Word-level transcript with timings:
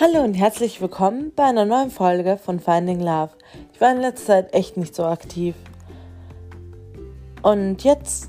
Hallo 0.00 0.24
und 0.24 0.34
herzlich 0.34 0.80
willkommen 0.80 1.30
bei 1.36 1.44
einer 1.44 1.64
neuen 1.64 1.88
Folge 1.88 2.36
von 2.36 2.58
Finding 2.58 2.98
Love. 2.98 3.30
Ich 3.72 3.80
war 3.80 3.92
in 3.92 4.00
letzter 4.00 4.26
Zeit 4.26 4.52
echt 4.52 4.76
nicht 4.76 4.92
so 4.92 5.04
aktiv. 5.04 5.54
Und 7.42 7.84
jetzt 7.84 8.28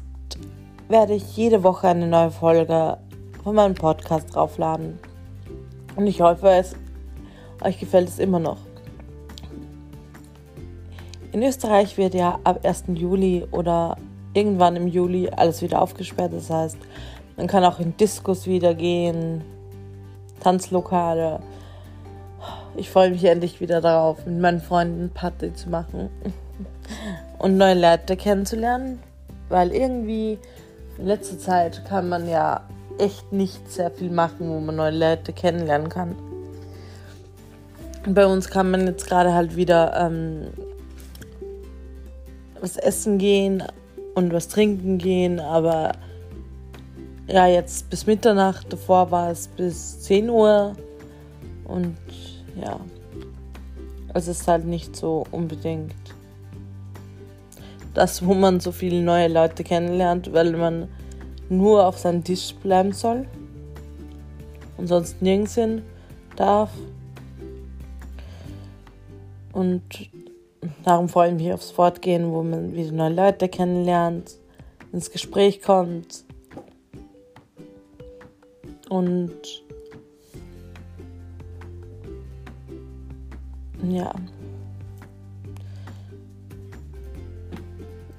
werde 0.89 1.15
ich 1.15 1.35
jede 1.35 1.63
Woche 1.63 1.87
eine 1.87 2.05
neue 2.05 2.29
Folge 2.29 2.99
von 3.43 3.55
meinem 3.55 3.73
Podcast 3.73 4.35
draufladen. 4.35 4.99
Und 5.95 6.05
ich 6.05 6.21
hoffe, 6.21 6.49
es 6.49 6.75
euch 7.63 7.79
gefällt 7.79 8.09
es 8.09 8.19
immer 8.19 8.39
noch. 8.39 8.59
In 11.31 11.41
Österreich 11.41 11.97
wird 11.97 12.13
ja 12.13 12.39
ab 12.43 12.63
1. 12.63 12.83
Juli 12.93 13.43
oder 13.49 13.97
irgendwann 14.35 14.75
im 14.75 14.87
Juli 14.87 15.31
alles 15.35 15.63
wieder 15.63 15.81
aufgesperrt. 15.81 16.31
Das 16.31 16.51
heißt, 16.51 16.77
man 17.37 17.47
kann 17.47 17.63
auch 17.65 17.79
in 17.79 17.97
Diskos 17.97 18.45
wieder 18.45 18.75
gehen, 18.75 19.43
Tanzlokale. 20.41 21.39
Ich 22.77 22.89
freue 22.89 23.11
mich 23.11 23.23
endlich 23.23 23.61
wieder 23.61 23.79
darauf, 23.79 24.25
mit 24.25 24.39
meinen 24.39 24.59
Freunden 24.59 25.09
Party 25.09 25.53
zu 25.53 25.69
machen 25.69 26.09
und 27.39 27.57
neue 27.57 27.79
Leute 27.79 28.17
kennenzulernen, 28.17 28.99
weil 29.47 29.71
irgendwie 29.71 30.37
in 30.97 31.05
letzter 31.05 31.39
Zeit 31.39 31.85
kann 31.85 32.09
man 32.09 32.27
ja 32.27 32.61
echt 32.97 33.31
nicht 33.31 33.71
sehr 33.71 33.91
viel 33.91 34.09
machen, 34.09 34.49
wo 34.49 34.59
man 34.59 34.75
neue 34.75 34.91
Leute 34.91 35.31
kennenlernen 35.31 35.89
kann. 35.89 36.15
Bei 38.07 38.25
uns 38.25 38.49
kann 38.49 38.71
man 38.71 38.85
jetzt 38.87 39.07
gerade 39.07 39.33
halt 39.33 39.55
wieder 39.55 39.95
ähm, 39.97 40.47
was 42.59 42.77
essen 42.77 43.17
gehen 43.17 43.63
und 44.15 44.33
was 44.33 44.47
trinken 44.47 44.97
gehen, 44.97 45.39
aber 45.39 45.93
ja, 47.27 47.47
jetzt 47.47 47.89
bis 47.89 48.05
Mitternacht, 48.05 48.71
davor 48.71 49.11
war 49.11 49.31
es 49.31 49.47
bis 49.47 50.01
10 50.01 50.29
Uhr 50.29 50.73
und 51.65 51.97
ja, 52.61 52.79
es 54.13 54.27
ist 54.27 54.47
halt 54.47 54.65
nicht 54.65 54.95
so 54.95 55.25
unbedingt 55.31 55.93
das, 57.95 58.25
wo 58.25 58.33
man 58.33 58.59
so 58.59 58.71
viele 58.71 59.01
neue 59.01 59.27
Leute 59.29 59.63
kennenlernt, 59.63 60.31
weil 60.33 60.51
man 60.51 60.89
nur 61.49 61.85
auf 61.85 61.97
seinem 61.97 62.23
Tisch 62.23 62.53
bleiben 62.55 62.91
soll 62.91 63.25
und 64.77 64.87
sonst 64.87 65.21
nirgends 65.21 65.55
hin 65.55 65.81
darf. 66.35 66.69
Und 69.53 69.81
darum 70.83 71.07
freue 71.07 71.29
ich 71.29 71.35
mich 71.35 71.53
aufs 71.53 71.71
Fortgehen, 71.71 72.31
wo 72.31 72.43
man 72.43 72.73
wieder 72.73 72.91
neue 72.91 73.13
Leute 73.13 73.47
kennenlernt, 73.47 74.37
ins 74.91 75.11
Gespräch 75.11 75.61
kommt 75.61 76.25
und 78.89 79.64
ja. 83.91 84.13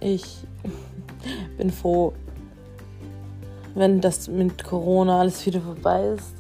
Ich 0.01 0.47
bin 1.59 1.71
froh, 1.71 2.13
wenn 3.75 4.01
das 4.01 4.29
mit 4.29 4.65
Corona 4.65 5.21
alles 5.21 5.45
wieder 5.47 5.61
vorbei 5.61 6.09
ist. 6.09 6.35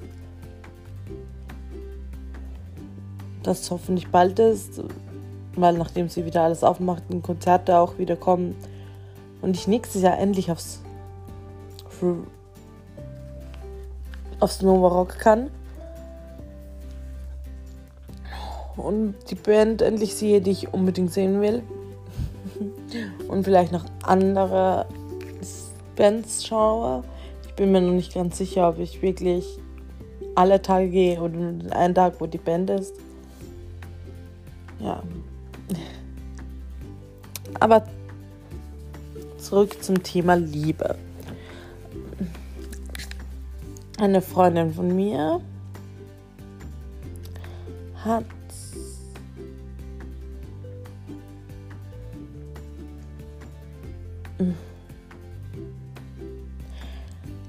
Das 3.42 3.70
hoffentlich 3.70 4.08
bald 4.08 4.38
ist, 4.38 4.82
weil 5.54 5.78
nachdem 5.78 6.08
sie 6.08 6.24
wieder 6.24 6.42
alles 6.42 6.64
aufmacht, 6.64 7.04
und 7.10 7.22
Konzerte 7.22 7.78
auch 7.78 7.98
wieder 7.98 8.16
kommen 8.16 8.56
und 9.41 9.56
ich 9.56 9.69
nächstes 9.69 10.02
Jahr 10.02 10.19
endlich 10.19 10.50
aufs 10.50 10.82
aufs 14.41 14.62
Nova 14.62 14.88
Rock 14.88 15.19
kann. 15.19 15.50
Und 18.77 19.14
die 19.30 19.34
Band 19.34 19.82
endlich 19.82 20.14
sehe, 20.14 20.41
die 20.41 20.50
ich 20.50 20.72
unbedingt 20.72 21.12
sehen 21.12 21.41
will. 21.41 21.62
Und 23.28 23.44
vielleicht 23.44 23.72
noch 23.72 23.84
andere 24.03 24.87
Bands 25.97 26.47
schaue. 26.47 27.03
Ich 27.47 27.54
bin 27.54 27.72
mir 27.72 27.81
noch 27.81 27.92
nicht 27.92 28.15
ganz 28.15 28.36
sicher, 28.36 28.69
ob 28.69 28.78
ich 28.78 29.00
wirklich 29.00 29.59
alle 30.34 30.60
Tage 30.60 30.88
gehe 30.91 31.20
oder 31.20 31.38
einen 31.70 31.94
Tag, 31.94 32.20
wo 32.20 32.26
die 32.26 32.38
Band 32.38 32.69
ist. 32.70 32.94
Ja. 34.78 35.03
Aber 37.59 37.86
zurück 39.38 39.82
zum 39.82 40.03
Thema 40.03 40.34
Liebe 40.34 40.97
eine 43.98 44.20
Freundin 44.20 44.75
von 44.75 44.94
mir 44.94 45.41
hat 48.04 48.25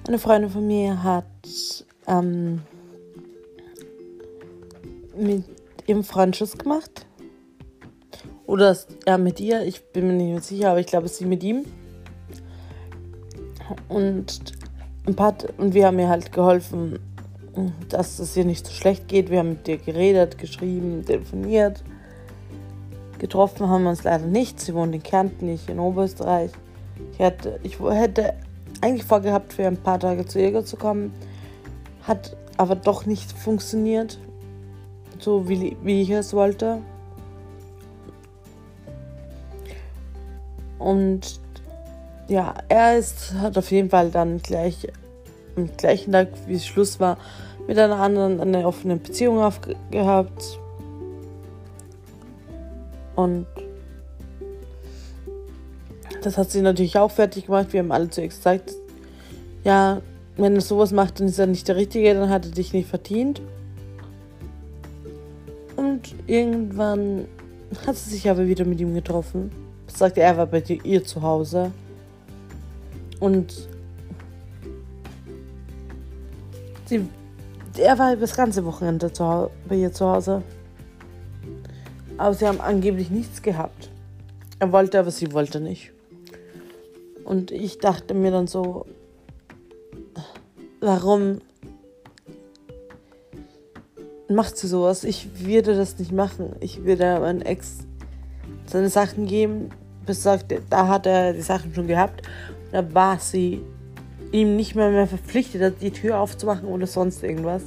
eine 0.08 0.20
Freundin 0.20 0.50
von 0.50 0.66
mir 0.66 1.04
hat 1.04 1.26
ähm, 2.08 2.62
mit 5.18 5.44
ihrem 5.86 6.04
Freund 6.04 6.36
Schuss 6.36 6.58
gemacht. 6.58 7.06
Oder 8.46 8.78
er 9.06 9.18
mit 9.18 9.40
ihr, 9.40 9.64
ich 9.64 9.84
bin 9.92 10.08
mir 10.08 10.14
nicht 10.14 10.32
mehr 10.32 10.42
sicher, 10.42 10.70
aber 10.72 10.80
ich 10.80 10.88
glaube, 10.88 11.08
sie 11.10 11.26
mit 11.26 11.44
ihm. 11.44 11.66
Und 13.90 14.54
ein 15.06 15.16
paar, 15.16 15.36
und 15.58 15.74
wir 15.74 15.88
haben 15.88 16.00
ihr 16.00 16.08
halt 16.08 16.32
geholfen, 16.32 17.00
dass 17.90 18.20
es 18.20 18.38
ihr 18.38 18.46
nicht 18.46 18.66
so 18.66 18.72
schlecht 18.72 19.10
geht. 19.10 19.30
Wir 19.30 19.40
haben 19.40 19.50
mit 19.50 19.68
ihr 19.68 19.78
geredet, 19.78 20.38
geschrieben, 20.38 21.04
telefoniert. 21.06 21.84
Getroffen 23.20 23.68
haben 23.68 23.84
wir 23.84 23.90
uns 23.90 24.04
leider 24.04 24.26
nicht. 24.26 24.60
Sie 24.62 24.74
wohnt 24.74 24.96
in 24.96 25.04
Kärnten, 25.04 25.50
ich 25.50 25.68
in 25.68 25.80
Oberösterreich. 25.80 26.52
Ich 27.14 27.20
hätte, 27.20 27.60
ich 27.64 27.80
hätte 27.80 28.34
eigentlich 28.82 29.06
vorgehabt, 29.06 29.54
für 29.54 29.68
ein 29.68 29.78
paar 29.78 30.00
Tage 30.00 30.26
zu 30.26 30.40
ihr 30.40 30.64
zu 30.66 30.78
kommen. 30.78 31.14
Hat 32.04 32.36
aber 32.58 32.76
doch 32.76 33.06
nicht 33.06 33.32
funktioniert, 33.32 34.20
so 35.20 35.48
wie, 35.50 35.76
wie 35.82 36.02
ich 36.02 36.10
es 36.10 36.34
wollte. 36.34 36.80
Und 40.80 41.40
ja, 42.28 42.54
er 42.70 42.98
ist, 42.98 43.34
hat 43.34 43.58
auf 43.58 43.72
jeden 43.72 43.90
Fall 43.90 44.12
dann 44.12 44.40
gleich 44.40 44.88
am 45.56 45.70
gleichen 45.76 46.12
Tag, 46.12 46.30
wie 46.46 46.54
es 46.54 46.66
Schluss 46.66 47.00
war, 47.00 47.18
mit 47.68 47.78
einer 47.78 47.98
anderen 47.98 48.40
eine 48.40 48.66
offene 48.66 48.98
Beziehung 48.98 49.40
aufgehabt. 49.40 50.60
Und 53.16 53.48
das 56.28 56.38
hat 56.38 56.52
sie 56.52 56.62
natürlich 56.62 56.98
auch 56.98 57.10
fertig 57.10 57.46
gemacht. 57.46 57.72
Wir 57.72 57.80
haben 57.80 57.92
alle 57.94 58.10
zu 58.10 58.22
ihr 58.22 58.28
gesagt, 58.28 58.74
ja, 59.64 60.02
wenn 60.36 60.56
er 60.56 60.62
sowas 60.62 60.92
macht, 60.92 61.20
dann 61.20 61.28
ist 61.28 61.40
er 61.40 61.48
nicht 61.48 61.68
der 61.70 61.78
Richtige, 61.78 62.14
dann 62.14 62.30
hat 62.30 62.46
er 62.46 62.52
dich 62.52 62.74
nicht 62.74 62.90
verdient. 62.90 63.42
Und 65.78 66.14
irgendwann 66.28 67.26
hat 67.86 67.96
sie 67.96 68.10
sich 68.10 68.30
aber 68.30 68.46
wieder 68.46 68.66
mit 68.66 68.82
ihm 68.82 68.94
getroffen. 68.94 69.52
Sagte, 69.88 70.20
er 70.20 70.36
war 70.36 70.48
bei 70.48 70.62
ihr 70.84 71.04
zu 71.06 71.22
Hause. 71.22 71.72
Und 73.22 73.70
sie, 76.86 77.06
er 77.78 77.98
war 77.98 78.18
das 78.18 78.36
ganze 78.36 78.66
Wochenende 78.66 79.14
zu, 79.14 79.50
bei 79.68 79.76
ihr 79.76 79.94
zu 79.94 80.06
Hause. 80.06 80.44
Aber 82.18 82.34
sie 82.34 82.46
haben 82.46 82.60
angeblich 82.60 83.10
nichts 83.12 83.42
gehabt. 83.42 83.90
Er 84.60 84.74
wollte, 84.74 85.00
aber 85.00 85.12
sie 85.12 85.32
wollte 85.32 85.62
nicht. 85.62 85.94
Und 87.28 87.52
ich 87.52 87.78
dachte 87.78 88.16
mir 88.16 88.32
dann 88.32 88.48
so, 88.48 88.86
warum 90.82 91.40
macht 94.30 94.58
sie 94.58 94.68
sowas? 94.68 95.04
Ich 95.04 95.46
würde 95.46 95.76
das 95.76 96.00
nicht 96.00 96.12
machen. 96.12 96.56
Ich 96.62 96.84
würde 96.86 97.20
meinem 97.20 97.42
Ex 97.42 97.80
seine 98.66 98.90
Sachen 98.90 99.28
geben, 99.28 99.70
bis 100.08 100.24
sagt, 100.24 100.54
da 100.70 100.88
hat 100.88 101.06
er 101.06 101.34
die 101.34 101.42
Sachen 101.42 101.76
schon 101.76 101.88
gehabt 101.88 102.24
da 102.72 102.94
war 102.94 103.20
sie 103.20 103.62
ihm 104.32 104.56
nicht 104.56 104.76
mehr, 104.76 104.90
mehr 104.90 105.08
verpflichtet, 105.08 105.82
die 105.82 105.92
Tür 105.92 106.20
aufzumachen 106.20 106.68
oder 106.68 106.88
sonst 106.88 107.24
irgendwas. 107.24 107.64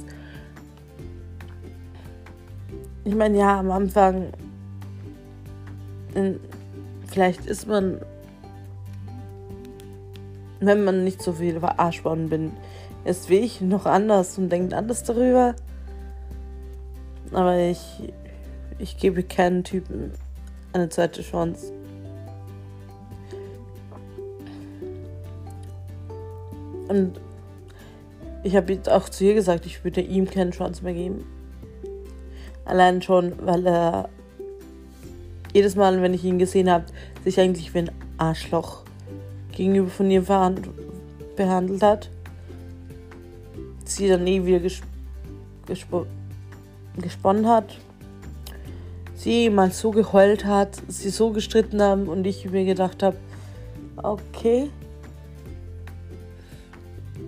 Ich 3.03 3.15
meine, 3.15 3.39
ja, 3.39 3.59
am 3.59 3.71
Anfang, 3.71 4.31
vielleicht 7.07 7.45
ist 7.47 7.67
man, 7.67 7.99
wenn 10.61 10.83
man 10.83 11.03
nicht 11.03 11.21
so 11.21 11.33
viel 11.33 11.59
verarscht 11.59 12.05
worden 12.05 12.29
bin, 12.29 12.53
ist 13.03 13.29
wie 13.29 13.39
ich 13.39 13.61
noch 13.61 13.85
anders 13.85 14.37
und 14.37 14.49
denkt 14.49 14.73
anders 14.73 15.03
darüber. 15.03 15.55
Aber 17.33 17.57
ich, 17.57 18.13
ich 18.77 18.97
gebe 18.97 19.23
keinen 19.23 19.63
Typen 19.63 20.11
eine 20.71 20.87
zweite 20.89 21.23
Chance. 21.23 21.73
Und 26.87 27.19
ich 28.43 28.55
habe 28.55 28.73
jetzt 28.73 28.89
auch 28.89 29.09
zu 29.09 29.23
ihr 29.23 29.33
gesagt, 29.33 29.65
ich 29.65 29.83
würde 29.83 30.01
ihm 30.01 30.29
keine 30.29 30.51
Chance 30.51 30.83
mehr 30.83 30.93
geben. 30.93 31.25
Allein 32.65 33.01
schon, 33.01 33.33
weil 33.45 33.65
er 33.65 34.09
jedes 35.53 35.75
Mal, 35.75 36.01
wenn 36.01 36.13
ich 36.13 36.23
ihn 36.23 36.37
gesehen 36.37 36.69
habe, 36.69 36.85
sich 37.23 37.39
eigentlich 37.39 37.73
wie 37.73 37.79
ein 37.79 37.91
Arschloch 38.17 38.83
gegenüber 39.51 39.89
von 39.89 40.09
ihr 40.09 40.21
behandelt 40.21 41.83
hat. 41.83 42.09
Sie 43.85 44.07
dann 44.07 44.23
nie 44.23 44.45
wieder 44.45 44.59
gesp 44.59 44.83
gesp 45.65 46.05
gesponnen 46.97 47.47
hat. 47.47 47.77
Sie 49.15 49.49
mal 49.49 49.71
so 49.71 49.91
geheult 49.91 50.45
hat, 50.45 50.81
sie 50.87 51.09
so 51.09 51.29
gestritten 51.31 51.81
haben 51.81 52.07
und 52.07 52.25
ich 52.25 52.49
mir 52.49 52.65
gedacht 52.65 53.03
habe, 53.03 53.17
okay. 54.01 54.69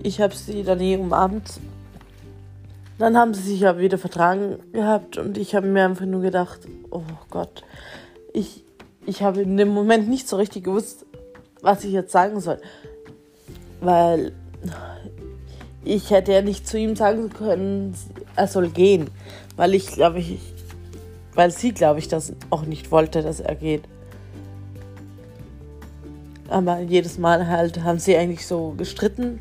Ich 0.01 0.19
habe 0.19 0.35
sie 0.35 0.63
dann 0.63 0.79
nie 0.79 0.97
umarmt. 0.97 1.59
Dann 2.97 3.17
haben 3.17 3.33
sie 3.33 3.41
sich 3.41 3.59
ja 3.59 3.77
wieder 3.77 3.97
vertragen 3.97 4.57
gehabt 4.71 5.17
und 5.17 5.37
ich 5.37 5.55
habe 5.55 5.67
mir 5.67 5.85
einfach 5.85 6.05
nur 6.05 6.21
gedacht, 6.21 6.61
oh 6.89 7.01
Gott, 7.29 7.63
ich, 8.33 8.63
ich 9.05 9.23
habe 9.23 9.41
in 9.41 9.57
dem 9.57 9.69
Moment 9.69 10.07
nicht 10.09 10.27
so 10.27 10.37
richtig 10.37 10.63
gewusst, 10.63 11.05
was 11.63 11.83
ich 11.83 11.93
jetzt 11.93 12.11
sagen 12.11 12.39
soll. 12.39 12.59
Weil 13.81 14.33
ich 15.83 16.11
hätte 16.11 16.33
ja 16.33 16.41
nicht 16.41 16.67
zu 16.67 16.77
ihm 16.77 16.95
sagen 16.95 17.29
können, 17.29 17.95
er 18.35 18.47
soll 18.47 18.69
gehen. 18.69 19.09
Weil 19.55 19.73
ich 19.73 19.87
glaube 19.87 20.19
ich, 20.19 20.39
weil 21.33 21.49
sie 21.49 21.73
glaube 21.73 21.99
ich 21.99 22.07
das 22.07 22.33
auch 22.51 22.63
nicht 22.63 22.91
wollte, 22.91 23.23
dass 23.23 23.39
er 23.39 23.55
geht. 23.55 23.83
Aber 26.49 26.79
jedes 26.81 27.17
Mal 27.17 27.47
halt 27.47 27.81
haben 27.81 27.97
sie 27.97 28.15
eigentlich 28.15 28.45
so 28.45 28.75
gestritten. 28.77 29.39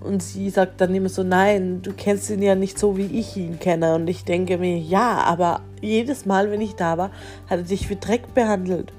Und 0.00 0.22
sie 0.22 0.50
sagt 0.50 0.80
dann 0.80 0.94
immer 0.94 1.10
so, 1.10 1.22
nein, 1.22 1.82
du 1.82 1.92
kennst 1.92 2.30
ihn 2.30 2.42
ja 2.42 2.54
nicht 2.54 2.78
so, 2.78 2.96
wie 2.96 3.18
ich 3.18 3.36
ihn 3.36 3.58
kenne. 3.60 3.94
Und 3.94 4.08
ich 4.08 4.24
denke 4.24 4.58
mir, 4.58 4.78
ja, 4.78 5.18
aber 5.18 5.60
jedes 5.82 6.26
Mal, 6.26 6.50
wenn 6.50 6.62
ich 6.62 6.74
da 6.74 6.98
war, 6.98 7.10
hat 7.48 7.58
er 7.58 7.62
dich 7.62 7.88
wie 7.90 7.96
Dreck 7.96 8.34
behandelt. 8.34 8.92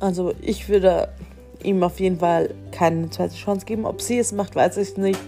Also 0.00 0.34
ich 0.40 0.68
würde 0.68 1.08
ihm 1.62 1.82
auf 1.82 2.00
jeden 2.00 2.18
Fall 2.18 2.50
keine 2.72 3.10
zweite 3.10 3.34
Chance 3.34 3.66
geben. 3.66 3.86
Ob 3.86 4.00
sie 4.00 4.18
es 4.18 4.32
macht, 4.32 4.54
weiß 4.54 4.76
ich 4.76 4.96
nicht, 4.96 5.20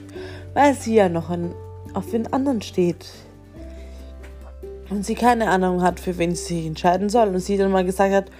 weil 0.54 0.74
sie 0.74 0.94
ja 0.94 1.08
noch 1.08 1.30
in, 1.30 1.52
auf 1.94 2.10
den 2.10 2.32
anderen 2.32 2.62
steht. 2.62 3.06
Und 4.88 5.04
sie 5.04 5.14
keine 5.14 5.48
Ahnung 5.48 5.82
hat, 5.82 5.98
für 5.98 6.16
wen 6.18 6.34
sie 6.34 6.56
sich 6.56 6.66
entscheiden 6.66 7.08
soll. 7.08 7.28
Und 7.28 7.40
sie 7.40 7.56
dann 7.56 7.72
mal 7.72 7.84
gesagt 7.84 8.14
hat, 8.14 8.30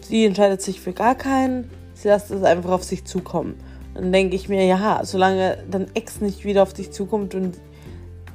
sie 0.00 0.24
entscheidet 0.24 0.62
sich 0.62 0.80
für 0.80 0.92
gar 0.92 1.14
keinen, 1.14 1.70
sie 1.94 2.08
lässt 2.08 2.30
es 2.30 2.42
einfach 2.42 2.70
auf 2.70 2.82
sich 2.82 3.04
zukommen. 3.04 3.54
Dann 3.94 4.10
denke 4.10 4.34
ich 4.34 4.48
mir, 4.48 4.64
ja, 4.66 5.00
solange 5.04 5.58
dein 5.70 5.94
Ex 5.94 6.20
nicht 6.20 6.44
wieder 6.44 6.64
auf 6.64 6.72
dich 6.72 6.90
zukommt 6.90 7.34
und 7.36 7.58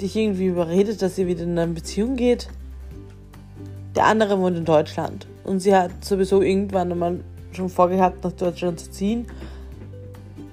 dich 0.01 0.15
irgendwie 0.15 0.45
überredet, 0.45 1.01
dass 1.01 1.17
ihr 1.17 1.27
wieder 1.27 1.43
in 1.43 1.59
eine 1.59 1.73
Beziehung 1.73 2.15
geht. 2.15 2.47
Der 3.95 4.05
andere 4.05 4.39
wohnt 4.39 4.57
in 4.57 4.63
Deutschland 4.63 5.27
und 5.49 5.61
sie 5.61 5.75
hat 5.75 6.05
sowieso 6.05 6.43
irgendwann 6.43 6.91
einmal 6.91 7.21
schon 7.53 7.69
vorgehabt, 7.69 8.23
nach 8.23 8.33
Deutschland 8.33 8.79
zu 8.79 8.91
ziehen. 8.91 9.25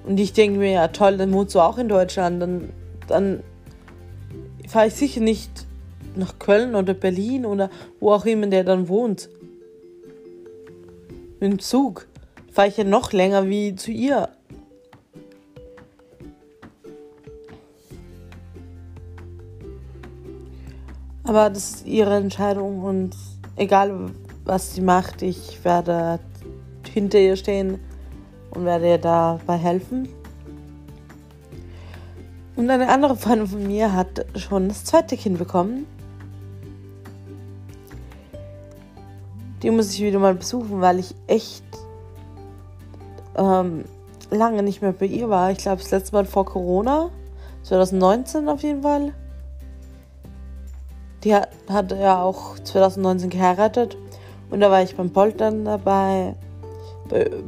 Und 0.07 0.19
ich 0.19 0.33
denke 0.33 0.57
mir, 0.57 0.71
ja 0.71 0.87
toll, 0.87 1.17
dann 1.17 1.31
wohnst 1.33 1.53
du 1.53 1.59
auch 1.59 1.77
in 1.77 1.87
Deutschland. 1.87 2.41
Dann, 2.41 2.69
dann 3.07 3.43
fahre 4.67 4.87
ich 4.87 4.95
sicher 4.95 5.21
nicht 5.21 5.67
nach 6.15 6.39
Köln 6.39 6.73
oder 6.73 6.95
Berlin 6.95 7.45
oder 7.45 7.69
wo 7.99 8.11
auch 8.11 8.25
immer 8.25 8.47
der 8.47 8.63
dann 8.63 8.87
wohnt. 8.87 9.29
Mit 11.39 11.51
dem 11.51 11.59
Zug 11.59 12.07
fahre 12.51 12.69
ich 12.69 12.77
ja 12.77 12.83
noch 12.83 13.13
länger 13.13 13.47
wie 13.47 13.75
zu 13.75 13.91
ihr. 13.91 14.29
Aber 21.23 21.51
das 21.51 21.69
ist 21.69 21.85
ihre 21.85 22.15
Entscheidung 22.15 22.81
und 22.81 23.15
egal 23.57 24.09
was 24.47 24.73
sie 24.73 24.81
macht, 24.81 25.21
ich 25.21 25.63
werde 25.63 26.19
hinter 26.93 27.19
ihr 27.19 27.35
stehen 27.35 27.79
und 28.51 28.65
werde 28.65 28.89
ihr 28.89 28.97
dabei 28.97 29.57
helfen. 29.57 30.07
Und 32.55 32.69
eine 32.69 32.89
andere 32.89 33.15
Freundin 33.15 33.47
von 33.47 33.67
mir 33.67 33.93
hat 33.93 34.25
schon 34.35 34.69
das 34.69 34.83
zweite 34.83 35.15
Kind 35.15 35.37
bekommen. 35.37 35.85
Die 39.61 39.69
muss 39.69 39.93
ich 39.93 40.01
wieder 40.01 40.19
mal 40.19 40.33
besuchen, 40.33 40.81
weil 40.81 40.99
ich 40.99 41.13
echt 41.27 41.63
ähm, 43.35 43.85
lange 44.31 44.63
nicht 44.63 44.81
mehr 44.81 44.93
bei 44.93 45.05
ihr 45.05 45.29
war. 45.29 45.51
Ich 45.51 45.59
glaube, 45.59 45.81
das 45.81 45.91
letzte 45.91 46.15
Mal 46.15 46.25
vor 46.25 46.45
Corona, 46.45 47.09
2019 47.63 48.49
auf 48.49 48.63
jeden 48.63 48.81
Fall. 48.81 49.13
Die 51.23 51.35
hat, 51.35 51.49
hat 51.69 51.91
ja 51.91 52.21
auch 52.21 52.57
2019 52.59 53.29
geheiratet 53.29 53.97
und 54.49 54.59
da 54.59 54.71
war 54.71 54.81
ich 54.81 54.95
beim 54.95 55.11
Poltern 55.11 55.65
dabei, 55.65 56.35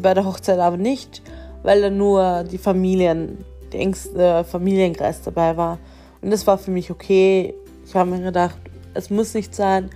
bei, 0.02 0.14
der 0.14 0.26
Hochzeit 0.26 0.60
aber 0.60 0.78
nicht, 0.78 1.22
weil 1.64 1.82
da 1.82 1.90
nur 1.90 2.44
die 2.44 2.58
Familien, 2.58 3.44
der 3.72 3.82
engste 3.82 4.44
Familienkreis 4.44 5.22
dabei 5.22 5.56
war. 5.58 5.80
Und 6.22 6.32
das 6.32 6.48
war 6.48 6.58
für 6.58 6.72
mich 6.72 6.92
okay. 6.92 7.54
Ich 7.86 7.96
habe 7.96 8.10
mir 8.10 8.22
gedacht, 8.22 8.58
es 8.94 9.10
muss 9.10 9.34
nicht 9.34 9.54
sein, 9.54 9.90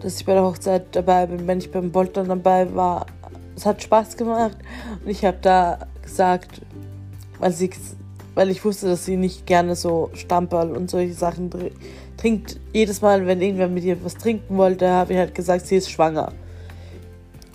dass 0.00 0.18
ich 0.20 0.26
bei 0.26 0.34
der 0.34 0.42
Hochzeit 0.42 0.86
dabei 0.92 1.26
bin, 1.26 1.46
wenn 1.46 1.58
ich 1.58 1.70
beim 1.70 1.90
Poltern 1.90 2.28
dabei 2.28 2.74
war. 2.74 3.06
Es 3.54 3.64
hat 3.64 3.82
Spaß 3.82 4.16
gemacht 4.16 4.56
und 5.02 5.10
ich 5.10 5.24
habe 5.24 5.38
da 5.40 5.78
gesagt, 6.02 6.60
weil 7.38 7.52
sie 7.52 7.70
weil 8.36 8.50
ich 8.50 8.64
wusste, 8.66 8.86
dass 8.86 9.06
sie 9.06 9.16
nicht 9.16 9.46
gerne 9.46 9.74
so 9.74 10.10
Stamperl 10.12 10.76
und 10.76 10.90
solche 10.90 11.14
Sachen 11.14 11.50
trinkt. 11.50 11.78
Jedes 12.72 13.02
Mal, 13.02 13.26
wenn 13.26 13.40
irgendwer 13.40 13.68
mit 13.68 13.84
ihr 13.84 14.02
was 14.04 14.16
trinken 14.16 14.56
wollte, 14.56 14.88
habe 14.90 15.12
ich 15.12 15.18
halt 15.18 15.34
gesagt, 15.34 15.66
sie 15.66 15.76
ist 15.76 15.90
schwanger. 15.90 16.32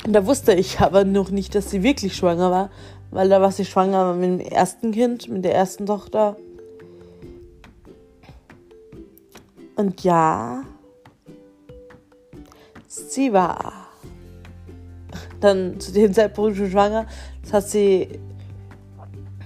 Und 0.06 0.14
da 0.14 0.26
wusste 0.26 0.54
ich 0.54 0.80
aber 0.80 1.04
noch 1.04 1.30
nicht, 1.30 1.56
dass 1.56 1.70
sie 1.70 1.84
wirklich 1.84 2.16
schwanger 2.16 2.52
war, 2.52 2.70
weil 3.10 3.30
da 3.30 3.42
war 3.42 3.52
sie 3.52 3.66
schwanger 3.66 4.14
mit 4.14 4.24
dem 4.24 4.40
ersten 4.40 4.92
Kind, 4.92 5.28
mit 5.28 5.44
der 5.44 5.56
ersten 5.56 5.86
Tochter. 5.86 6.38
Und 9.76 10.04
ja, 10.04 10.64
sie 12.88 13.34
war 13.34 13.74
dann 15.40 15.80
zu 15.80 15.92
dem 15.92 16.14
Zeitpunkt 16.14 16.58
schon 16.58 16.70
schwanger. 16.70 17.08
Das 17.42 17.54
hat 17.54 17.68
sie 17.68 18.20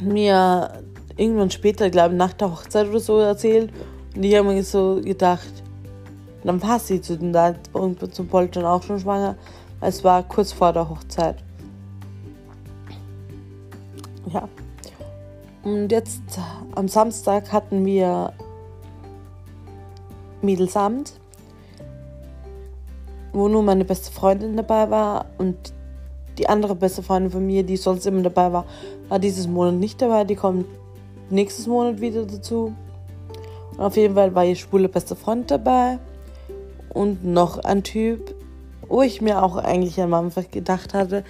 mir 0.02 0.84
irgendwann 1.16 1.52
später, 1.52 1.90
glaube 1.90 2.14
ich, 2.14 2.18
nach 2.18 2.34
der 2.34 2.52
Hochzeit 2.52 2.88
oder 2.88 3.00
so 3.00 3.20
erzählt. 3.20 3.72
Und 4.16 4.24
ich 4.24 4.36
habe 4.36 4.48
mir 4.48 4.64
so 4.64 5.02
gedacht, 5.04 5.52
dann 6.44 6.62
war 6.62 6.80
sie 6.80 7.02
zu 7.02 7.18
dem 7.18 7.34
Zeitpunkt 7.34 8.16
zum 8.16 8.28
Poltern 8.28 8.66
auch 8.66 8.82
schon 8.84 9.00
schwanger. 9.00 9.36
Es 9.82 10.04
war 10.04 10.24
kurz 10.24 10.52
vor 10.54 10.72
der 10.72 10.90
Hochzeit. 10.90 11.38
Ja. 14.32 14.48
Und 15.64 15.92
jetzt 15.92 16.22
am 16.76 16.88
Samstag 16.88 17.52
hatten 17.52 17.86
wir 17.86 18.32
Mädelsamt, 20.42 21.14
wo 23.34 23.48
nur 23.48 23.64
meine 23.64 23.84
beste 23.84 24.12
Freundin 24.12 24.56
dabei 24.56 24.90
war 24.90 25.26
und 25.38 25.74
die 26.38 26.48
andere 26.48 26.76
beste 26.76 27.02
Freundin 27.02 27.32
von 27.32 27.46
mir, 27.46 27.64
die 27.64 27.78
sonst 27.78 28.06
immer 28.06 28.22
dabei 28.22 28.54
war, 28.54 28.66
war 29.10 29.20
dieses 29.20 29.48
Monat 29.48 29.76
nicht 29.76 30.02
dabei. 30.02 30.24
Die 30.24 30.36
kommt 30.36 30.66
nächstes 31.30 31.66
Monat 31.66 32.02
wieder 32.02 32.26
dazu. 32.26 32.74
Auf 33.78 33.98
jeden 33.98 34.16
Fall 34.16 34.34
war 34.36 34.46
ihr 34.46 34.56
schwule 34.56 34.90
beste 34.90 35.16
Freund 35.16 35.52
dabei. 35.52 36.00
Und 36.90 37.26
noch 37.26 37.60
ein 37.60 37.84
Typ, 37.84 38.34
wo 38.88 39.02
ich 39.02 39.22
mir 39.22 39.44
auch 39.44 39.58
eigentlich 39.58 40.00
am 40.02 40.14
Anfang 40.14 40.46
gedacht 40.50 40.94
hatte, 40.94 41.24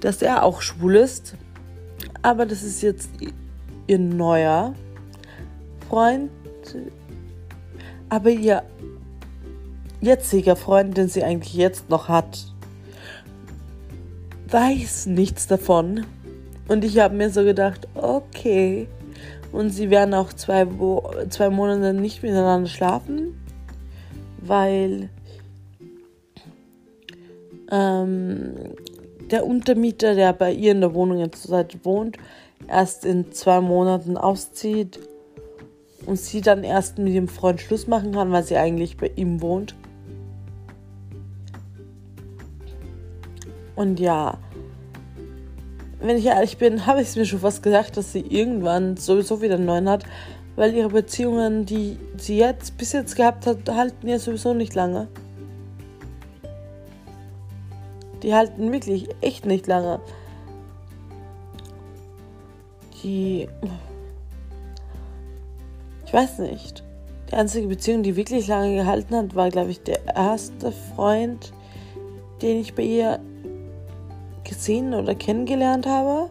dass 0.00 0.20
er 0.20 0.42
auch 0.42 0.60
schwul 0.60 0.96
ist. 0.96 1.36
Aber 2.22 2.44
das 2.44 2.62
ist 2.62 2.82
jetzt 2.82 3.10
ihr 3.86 3.98
neuer 3.98 4.74
Freund. 5.88 6.30
Aber 8.08 8.30
ihr 8.30 8.62
jetziger 10.00 10.56
Freund, 10.56 10.96
den 10.96 11.08
sie 11.08 11.22
eigentlich 11.22 11.54
jetzt 11.54 11.88
noch 11.88 12.08
hat, 12.08 12.46
weiß 14.48 15.06
nichts 15.06 15.46
davon. 15.46 16.06
Und 16.68 16.84
ich 16.84 16.98
habe 16.98 17.14
mir 17.14 17.30
so 17.30 17.42
gedacht, 17.42 17.88
okay, 17.94 18.88
und 19.52 19.70
sie 19.70 19.90
werden 19.90 20.14
auch 20.14 20.32
zwei, 20.32 20.66
zwei 21.28 21.50
Monate 21.50 21.92
nicht 21.94 22.22
miteinander 22.22 22.68
schlafen, 22.68 23.40
weil 24.40 25.10
ähm, 27.70 28.54
der 29.30 29.46
Untermieter, 29.46 30.14
der 30.14 30.32
bei 30.32 30.52
ihr 30.52 30.72
in 30.72 30.80
der 30.80 30.94
Wohnung 30.94 31.18
jetzt 31.18 31.42
zur 31.42 31.50
Seite 31.50 31.78
wohnt, 31.84 32.16
erst 32.68 33.04
in 33.04 33.32
zwei 33.32 33.60
Monaten 33.60 34.16
auszieht 34.16 35.00
und 36.06 36.18
sie 36.18 36.40
dann 36.40 36.64
erst 36.64 36.98
mit 36.98 37.12
ihrem 37.12 37.28
Freund 37.28 37.60
Schluss 37.60 37.86
machen 37.86 38.12
kann, 38.12 38.32
weil 38.32 38.42
sie 38.42 38.56
eigentlich 38.56 38.96
bei 38.96 39.10
ihm 39.16 39.40
wohnt. 39.40 39.74
Und 43.76 43.98
ja, 43.98 44.38
wenn 46.00 46.16
ich 46.16 46.26
ehrlich 46.26 46.56
bin, 46.58 46.86
habe 46.86 47.02
ich 47.02 47.08
es 47.08 47.16
mir 47.16 47.26
schon 47.26 47.40
fast 47.40 47.62
gesagt, 47.62 47.96
dass 47.96 48.12
sie 48.12 48.20
irgendwann 48.20 48.96
sowieso 48.96 49.42
wieder 49.42 49.54
einen 49.54 49.66
neuen 49.66 49.88
hat, 49.88 50.04
weil 50.56 50.74
ihre 50.74 50.88
Beziehungen, 50.88 51.66
die 51.66 51.98
sie 52.16 52.38
jetzt 52.38 52.76
bis 52.78 52.92
jetzt 52.92 53.16
gehabt 53.16 53.46
hat, 53.46 53.68
halten 53.68 54.08
ja 54.08 54.18
sowieso 54.18 54.54
nicht 54.54 54.74
lange. 54.74 55.08
Die 58.22 58.34
halten 58.34 58.72
wirklich 58.72 59.08
echt 59.20 59.46
nicht 59.46 59.66
lange. 59.66 60.00
Die. 63.02 63.48
Ich 66.04 66.12
weiß 66.12 66.38
nicht. 66.40 66.84
Die 67.30 67.34
einzige 67.36 67.68
Beziehung, 67.68 68.02
die 68.02 68.16
wirklich 68.16 68.48
lange 68.48 68.74
gehalten 68.74 69.14
hat, 69.14 69.34
war, 69.34 69.48
glaube 69.50 69.70
ich, 69.70 69.82
der 69.82 70.04
erste 70.14 70.72
Freund, 70.72 71.52
den 72.42 72.58
ich 72.58 72.74
bei 72.74 72.82
ihr 72.82 73.20
gesehen 74.60 74.92
oder 74.92 75.14
kennengelernt 75.14 75.86
habe. 75.86 76.28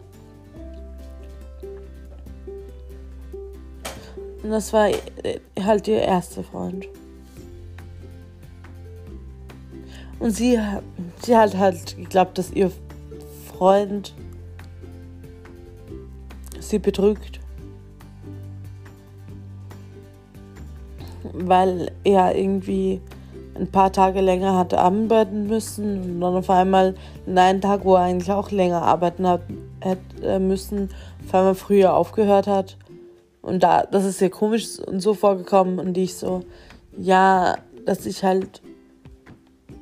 Und 4.44 4.50
das 4.50 4.72
war 4.72 4.88
äh, 4.88 5.40
halt 5.60 5.88
ihr 5.88 6.00
erster 6.00 6.44
Freund. 6.44 6.86
Und 10.20 10.30
sie, 10.30 10.60
sie 11.24 11.36
hat 11.36 11.56
halt 11.56 11.96
geglaubt, 11.96 12.38
dass 12.38 12.52
ihr 12.52 12.70
Freund 13.48 14.14
sie 16.60 16.78
betrügt. 16.78 17.40
Weil 21.32 21.90
er 22.04 22.36
irgendwie 22.36 23.00
ein 23.60 23.70
paar 23.70 23.92
Tage 23.92 24.20
länger 24.20 24.56
hatte 24.56 24.78
arbeiten 24.78 25.46
müssen 25.46 26.00
und 26.00 26.20
dann 26.20 26.34
auf 26.34 26.50
einmal 26.50 26.94
in 27.26 27.38
einen 27.38 27.60
Tag, 27.60 27.84
wo 27.84 27.94
er 27.94 28.02
eigentlich 28.02 28.32
auch 28.32 28.50
länger 28.50 28.82
arbeiten 28.82 29.26
hat, 29.26 29.42
hätte 29.80 30.38
müssen, 30.38 30.90
auf 31.26 31.34
einmal 31.34 31.54
früher 31.54 31.94
aufgehört 31.94 32.46
hat. 32.46 32.76
Und 33.42 33.62
da, 33.62 33.84
das 33.84 34.04
ist 34.04 34.18
sehr 34.18 34.30
komisch 34.30 34.78
und 34.80 35.00
so 35.00 35.14
vorgekommen 35.14 35.78
und 35.78 35.96
ich 35.96 36.14
so, 36.14 36.42
ja, 36.96 37.56
dass 37.86 38.06
ich 38.06 38.24
halt, 38.24 38.62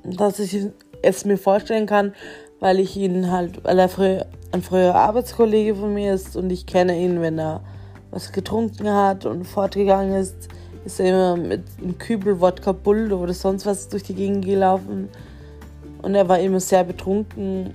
dass 0.05 0.39
ich 0.39 0.67
es 1.03 1.25
mir 1.25 1.39
vorstellen 1.39 1.87
kann, 1.87 2.15
weil 2.61 2.81
ich 2.81 2.97
ihn 2.97 3.31
halt, 3.31 3.65
weil 3.65 3.79
er 3.79 3.89
früher, 3.89 4.27
ein 4.53 4.63
früherer 4.63 4.97
Arbeitskollege 4.97 5.75
von 5.75 5.93
mir 5.95 6.15
ist 6.15 6.37
und 6.37 6.51
ich 6.51 6.67
kenne 6.67 6.99
ihn, 6.99 7.21
wenn 7.21 7.39
er 7.39 7.63
was 8.11 8.33
getrunken 8.33 8.91
hat 8.91 9.27
und 9.27 9.45
fortgegangen 9.45 10.15
ist, 10.15 10.49
ist 10.89 11.01
er 11.01 11.09
immer 11.09 11.37
mit 11.37 11.65
einem 11.83 11.99
Kübel 11.99 12.41
Wodka 12.41 12.73
Bull 12.73 13.13
oder 13.13 13.35
sonst 13.35 13.67
was 13.67 13.89
durch 13.89 14.05
die 14.05 14.15
Gegend 14.15 14.47
gelaufen. 14.47 15.11
Und 16.01 16.15
er 16.15 16.27
war 16.31 16.39
immer 16.39 16.61
sehr 16.61 16.83
betrunken. 16.83 17.75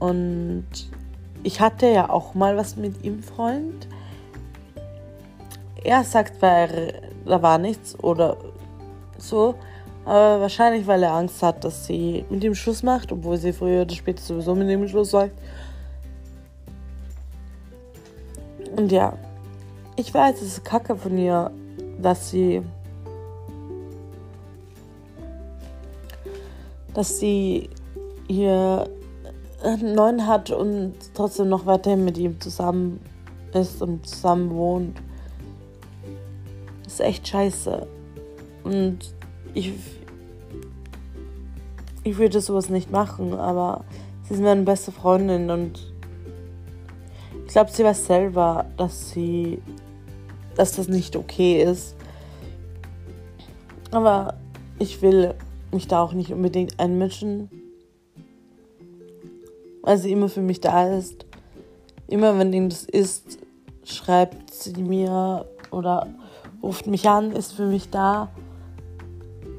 Und 0.00 0.66
ich 1.44 1.60
hatte 1.60 1.86
ja 1.86 2.10
auch 2.10 2.34
mal 2.34 2.56
was 2.56 2.74
mit 2.76 3.04
ihm, 3.04 3.22
Freund. 3.22 3.86
Er 5.84 6.02
sagt, 6.02 6.42
weil 6.42 7.12
da 7.24 7.40
war 7.40 7.58
nichts 7.58 7.96
oder 8.02 8.38
so. 9.16 9.54
Aber 10.04 10.40
wahrscheinlich, 10.40 10.88
weil 10.88 11.04
er 11.04 11.12
Angst 11.12 11.44
hat, 11.44 11.62
dass 11.62 11.86
sie 11.86 12.24
mit 12.28 12.42
ihm 12.42 12.56
Schluss 12.56 12.82
macht, 12.82 13.12
obwohl 13.12 13.36
sie 13.36 13.52
früher 13.52 13.82
oder 13.82 13.94
später 13.94 14.20
sowieso 14.20 14.56
mit 14.56 14.68
ihm 14.68 14.88
Schluss 14.88 15.12
sagt. 15.12 15.38
Und 18.76 18.90
ja, 18.90 19.16
ich 19.94 20.12
weiß, 20.12 20.42
es 20.42 20.58
ist 20.58 20.64
kacke 20.64 20.96
von 20.96 21.16
ihr, 21.16 21.52
dass 22.00 22.30
sie 22.30 22.62
dass 26.94 27.18
sie 27.18 27.68
ihr 28.28 28.88
neuen 29.82 30.26
hat 30.26 30.50
und 30.50 30.94
trotzdem 31.14 31.48
noch 31.48 31.66
weiterhin 31.66 32.04
mit 32.04 32.16
ihm 32.18 32.40
zusammen 32.40 33.00
ist 33.52 33.82
und 33.82 34.06
zusammen 34.06 34.50
wohnt. 34.50 34.98
Das 36.84 36.94
ist 36.94 37.00
echt 37.00 37.26
scheiße. 37.26 37.86
Und 38.62 38.98
ich, 39.54 39.72
ich 42.02 42.18
würde 42.18 42.40
sowas 42.40 42.68
nicht 42.68 42.90
machen, 42.90 43.34
aber 43.34 43.84
sie 44.24 44.34
ist 44.34 44.42
meine 44.42 44.62
beste 44.62 44.92
Freundin 44.92 45.50
und 45.50 45.92
ich 47.46 47.52
glaube, 47.52 47.70
sie 47.70 47.84
weiß 47.84 48.06
selber, 48.06 48.66
dass 48.76 49.10
sie 49.10 49.62
dass 50.56 50.76
das 50.76 50.88
nicht 50.88 51.16
okay 51.16 51.62
ist. 51.62 51.94
Aber 53.90 54.34
ich 54.78 55.02
will 55.02 55.34
mich 55.72 55.88
da 55.88 56.02
auch 56.02 56.12
nicht 56.12 56.32
unbedingt 56.32 56.78
einmischen, 56.80 57.48
weil 59.82 59.98
sie 59.98 60.12
immer 60.12 60.28
für 60.28 60.42
mich 60.42 60.60
da 60.60 60.96
ist. 60.96 61.26
Immer 62.08 62.38
wenn 62.38 62.52
irgendwas 62.52 62.84
ist, 62.84 63.38
schreibt 63.84 64.52
sie 64.52 64.82
mir 64.82 65.46
oder 65.70 66.08
ruft 66.62 66.86
mich 66.86 67.08
an, 67.08 67.32
ist 67.32 67.52
für 67.52 67.66
mich 67.66 67.90
da. 67.90 68.30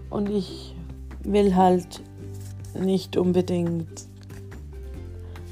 Und 0.10 0.30
ich 0.30 0.76
will 1.24 1.56
halt 1.56 2.02
nicht 2.74 3.18
unbedingt 3.18 4.08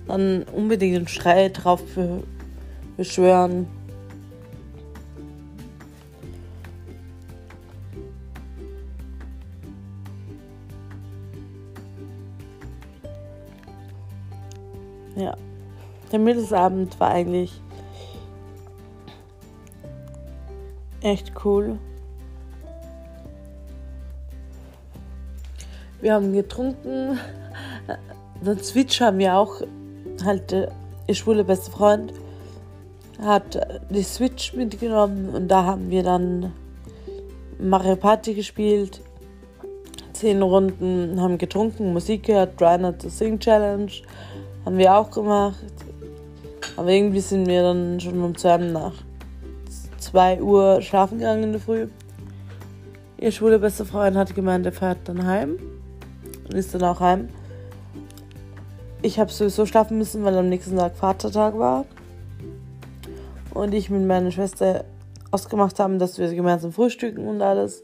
dann 0.07 0.43
unbedingt 0.43 0.97
einen 0.97 1.07
Schrei 1.07 1.49
drauf 1.49 1.81
beschwören. 2.97 3.67
Ja. 15.15 15.35
Der 16.11 16.19
Mittelsabend 16.19 16.99
war 16.99 17.09
eigentlich 17.09 17.59
echt 21.01 21.31
cool. 21.43 21.77
Wir 26.01 26.13
haben 26.13 26.33
getrunken. 26.33 27.19
Den 28.45 28.59
Switch 28.59 28.99
haben 28.99 29.19
wir 29.19 29.35
auch 29.35 29.61
halt 30.23 30.51
äh, 30.51 30.67
ihr 31.07 31.15
schwule 31.15 31.43
beste 31.43 31.71
Freund 31.71 32.13
hat 33.21 33.59
die 33.89 34.03
Switch 34.03 34.53
mitgenommen 34.53 35.29
und 35.29 35.47
da 35.47 35.63
haben 35.63 35.89
wir 35.89 36.03
dann 36.03 36.51
Mario 37.59 37.95
Party 37.95 38.33
gespielt. 38.33 39.01
Zehn 40.13 40.41
Runden 40.41 41.19
haben 41.19 41.37
getrunken, 41.37 41.93
Musik 41.93 42.23
gehört, 42.23 42.59
Driner 42.59 42.97
to 42.97 43.09
Sing 43.09 43.39
Challenge 43.39 43.91
haben 44.65 44.77
wir 44.77 44.95
auch 44.95 45.11
gemacht. 45.11 45.63
Aber 46.75 46.89
irgendwie 46.89 47.19
sind 47.19 47.47
wir 47.47 47.61
dann 47.61 47.99
schon 47.99 48.21
um 48.23 48.35
2 48.35 48.57
nach 48.57 48.93
2 49.99 50.41
Uhr 50.41 50.81
schlafen 50.81 51.19
gegangen 51.19 51.43
in 51.43 51.51
der 51.51 51.61
Früh. 51.61 51.87
Ihr 53.17 53.31
schwule 53.31 53.59
beste 53.59 53.85
Freund 53.85 54.17
hat 54.17 54.35
gemeint, 54.35 54.65
er 54.65 54.71
fährt 54.71 54.99
dann 55.05 55.25
heim. 55.25 55.57
Und 56.45 56.53
ist 56.53 56.73
dann 56.73 56.83
auch 56.83 56.99
heim. 56.99 57.29
Ich 59.01 59.19
habe 59.19 59.31
sowieso 59.31 59.65
schlafen 59.65 59.97
müssen, 59.97 60.23
weil 60.23 60.37
am 60.37 60.49
nächsten 60.49 60.77
Tag 60.77 60.95
Vatertag 60.95 61.57
war. 61.57 61.85
Und 63.53 63.73
ich 63.73 63.89
mit 63.89 64.05
meiner 64.05 64.31
Schwester 64.31 64.85
ausgemacht 65.31 65.79
haben, 65.79 65.99
dass 65.99 66.17
wir 66.17 66.33
gemeinsam 66.33 66.71
frühstücken 66.71 67.27
und 67.27 67.41
alles. 67.41 67.83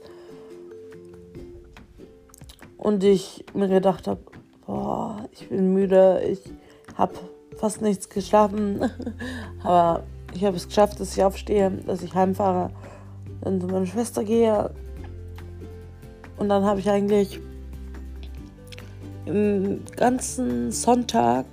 Und 2.77 3.03
ich 3.03 3.45
mir 3.53 3.67
gedacht 3.67 4.07
habe, 4.07 4.21
boah, 4.65 5.27
ich 5.31 5.49
bin 5.49 5.73
müde, 5.73 6.21
ich 6.27 6.41
habe 6.99 7.13
fast 7.57 7.81
nichts 7.81 8.09
geschlafen, 8.09 8.91
aber 9.63 10.03
ich 10.33 10.45
habe 10.45 10.55
es 10.55 10.67
geschafft, 10.67 10.99
dass 10.99 11.17
ich 11.17 11.23
aufstehe, 11.23 11.71
dass 11.87 12.03
ich 12.03 12.13
heimfahre, 12.13 12.69
dann 13.41 13.59
zu 13.59 13.67
meiner 13.67 13.87
Schwester 13.87 14.23
gehe 14.23 14.69
und 16.37 16.49
dann 16.49 16.63
habe 16.63 16.79
ich 16.79 16.89
eigentlich 16.89 17.39
den 19.25 19.83
ganzen 19.95 20.71
Sonntag 20.71 21.45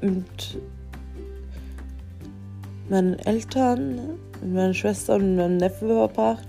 mit 0.00 0.58
meinen 2.88 3.18
Eltern, 3.20 4.18
mit 4.40 4.54
meiner 4.54 4.74
Schwester 4.74 5.14
und 5.16 5.36
meinem 5.36 5.58
Neffen 5.58 5.88
verbracht. 5.88 6.48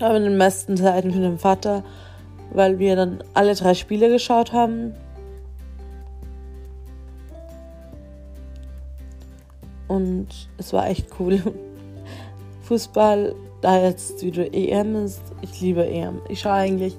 Aber 0.00 0.16
in 0.16 0.24
den 0.24 0.36
meisten 0.36 0.76
Zeiten 0.76 1.08
mit 1.08 1.22
dem 1.22 1.38
Vater, 1.38 1.84
weil 2.52 2.78
wir 2.78 2.96
dann 2.96 3.22
alle 3.34 3.54
drei 3.54 3.74
Spiele 3.74 4.08
geschaut 4.08 4.52
haben. 4.52 4.94
Und 10.22 10.48
es 10.56 10.72
war 10.72 10.88
echt 10.88 11.08
cool. 11.18 11.42
Fußball, 12.62 13.34
da 13.60 13.82
jetzt 13.82 14.22
wieder 14.22 14.54
EM 14.54 14.94
ist, 15.04 15.20
ich 15.40 15.60
liebe 15.60 15.84
EM. 15.84 16.20
Ich 16.28 16.40
schaue 16.40 16.52
eigentlich 16.52 16.96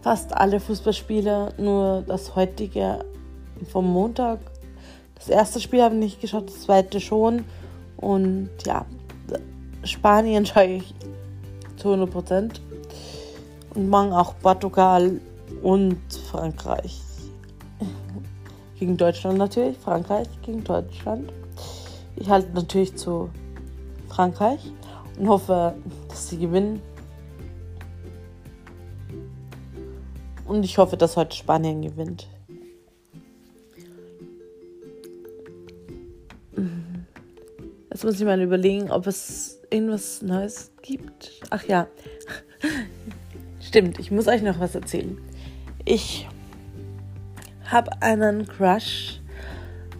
fast 0.00 0.34
alle 0.34 0.58
Fußballspiele, 0.58 1.52
nur 1.58 2.02
das 2.06 2.34
heutige 2.34 3.04
vom 3.70 3.92
Montag. 3.92 4.40
Das 5.16 5.28
erste 5.28 5.60
Spiel 5.60 5.82
habe 5.82 5.96
ich 5.96 6.00
nicht 6.00 6.20
geschaut, 6.22 6.48
das 6.48 6.62
zweite 6.62 6.98
schon. 6.98 7.44
Und 7.98 8.48
ja, 8.64 8.86
Spanien 9.82 10.46
schaue 10.46 10.64
ich 10.64 10.94
zu 11.76 11.88
100 11.88 12.10
Prozent. 12.10 12.62
Und 13.74 13.90
morgen 13.90 14.14
auch 14.14 14.34
Portugal 14.40 15.20
und 15.62 16.00
Frankreich 16.30 17.02
gegen 18.78 18.96
Deutschland 18.96 19.36
natürlich, 19.36 19.76
Frankreich 19.76 20.28
gegen 20.40 20.64
Deutschland. 20.64 21.30
Ich 22.16 22.28
halte 22.28 22.52
natürlich 22.52 22.96
zu 22.96 23.30
Frankreich 24.08 24.72
und 25.18 25.28
hoffe, 25.28 25.74
dass 26.08 26.28
sie 26.28 26.38
gewinnen. 26.38 26.80
Und 30.46 30.64
ich 30.64 30.78
hoffe, 30.78 30.96
dass 30.96 31.16
heute 31.16 31.34
Spanien 31.36 31.82
gewinnt. 31.82 32.28
Jetzt 37.90 38.04
muss 38.04 38.20
ich 38.20 38.26
mal 38.26 38.40
überlegen, 38.40 38.90
ob 38.90 39.06
es 39.06 39.60
irgendwas 39.70 40.20
Neues 40.20 40.72
gibt. 40.82 41.40
Ach 41.50 41.64
ja. 41.64 41.86
Stimmt, 43.60 43.98
ich 43.98 44.10
muss 44.10 44.28
euch 44.28 44.42
noch 44.42 44.60
was 44.60 44.74
erzählen. 44.74 45.16
Ich 45.84 46.28
habe 47.64 47.90
einen 48.02 48.46
Crush 48.46 49.20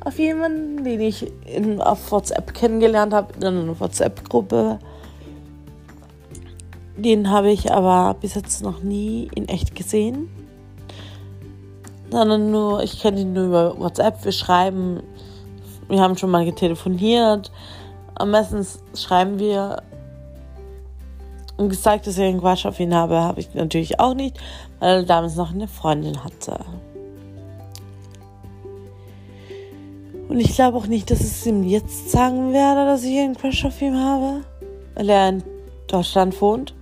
auf 0.04 0.18
jemanden, 0.18 0.84
den 0.84 1.00
ich 1.00 1.32
in, 1.46 1.80
auf 1.80 2.12
WhatsApp 2.12 2.54
kennengelernt 2.54 3.12
habe, 3.12 3.32
in 3.36 3.44
einer 3.44 3.80
WhatsApp-Gruppe. 3.80 4.78
Den 6.96 7.30
habe 7.30 7.50
ich 7.50 7.72
aber 7.72 8.14
bis 8.20 8.34
jetzt 8.34 8.62
noch 8.62 8.82
nie 8.82 9.28
in 9.34 9.48
echt 9.48 9.74
gesehen. 9.74 10.28
Sondern 12.10 12.50
nur, 12.50 12.82
ich 12.82 13.00
kenne 13.00 13.22
ihn 13.22 13.32
nur 13.32 13.46
über 13.46 13.78
WhatsApp. 13.78 14.24
Wir 14.24 14.32
schreiben, 14.32 15.02
wir 15.88 16.00
haben 16.00 16.16
schon 16.16 16.30
mal 16.30 16.44
getelefoniert. 16.44 17.50
Am 18.14 18.30
besten 18.30 18.64
schreiben 18.94 19.38
wir. 19.38 19.82
Und 21.56 21.68
gesagt, 21.68 22.06
dass 22.06 22.18
ich 22.18 22.24
einen 22.24 22.40
Quatsch 22.40 22.66
auf 22.66 22.80
ihn 22.80 22.94
habe, 22.94 23.20
habe 23.20 23.38
ich 23.38 23.54
natürlich 23.54 24.00
auch 24.00 24.14
nicht, 24.14 24.38
weil 24.80 24.96
er 24.96 25.02
damals 25.04 25.36
noch 25.36 25.52
eine 25.52 25.68
Freundin 25.68 26.24
hatte. 26.24 26.58
Und 30.34 30.40
ich 30.40 30.56
glaube 30.56 30.78
auch 30.78 30.88
nicht, 30.88 31.12
dass 31.12 31.20
es 31.20 31.46
ihm 31.46 31.62
jetzt 31.62 32.10
sagen 32.10 32.52
werde, 32.52 32.86
dass 32.86 33.04
ich 33.04 33.16
einen 33.20 33.36
Crush 33.36 33.66
auf 33.66 33.80
ihn 33.80 33.96
habe, 33.96 34.40
weil 34.96 35.08
er 35.08 35.28
in 35.28 35.44
Deutschland 35.86 36.40
wohnt. 36.40 36.74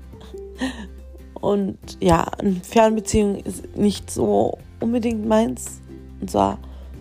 Und 1.34 1.76
ja, 2.00 2.22
eine 2.38 2.54
Fernbeziehung 2.62 3.36
ist 3.36 3.76
nicht 3.76 4.10
so 4.10 4.56
unbedingt 4.80 5.28
meins. 5.28 5.82
Und 6.22 6.30
zwar 6.30 6.60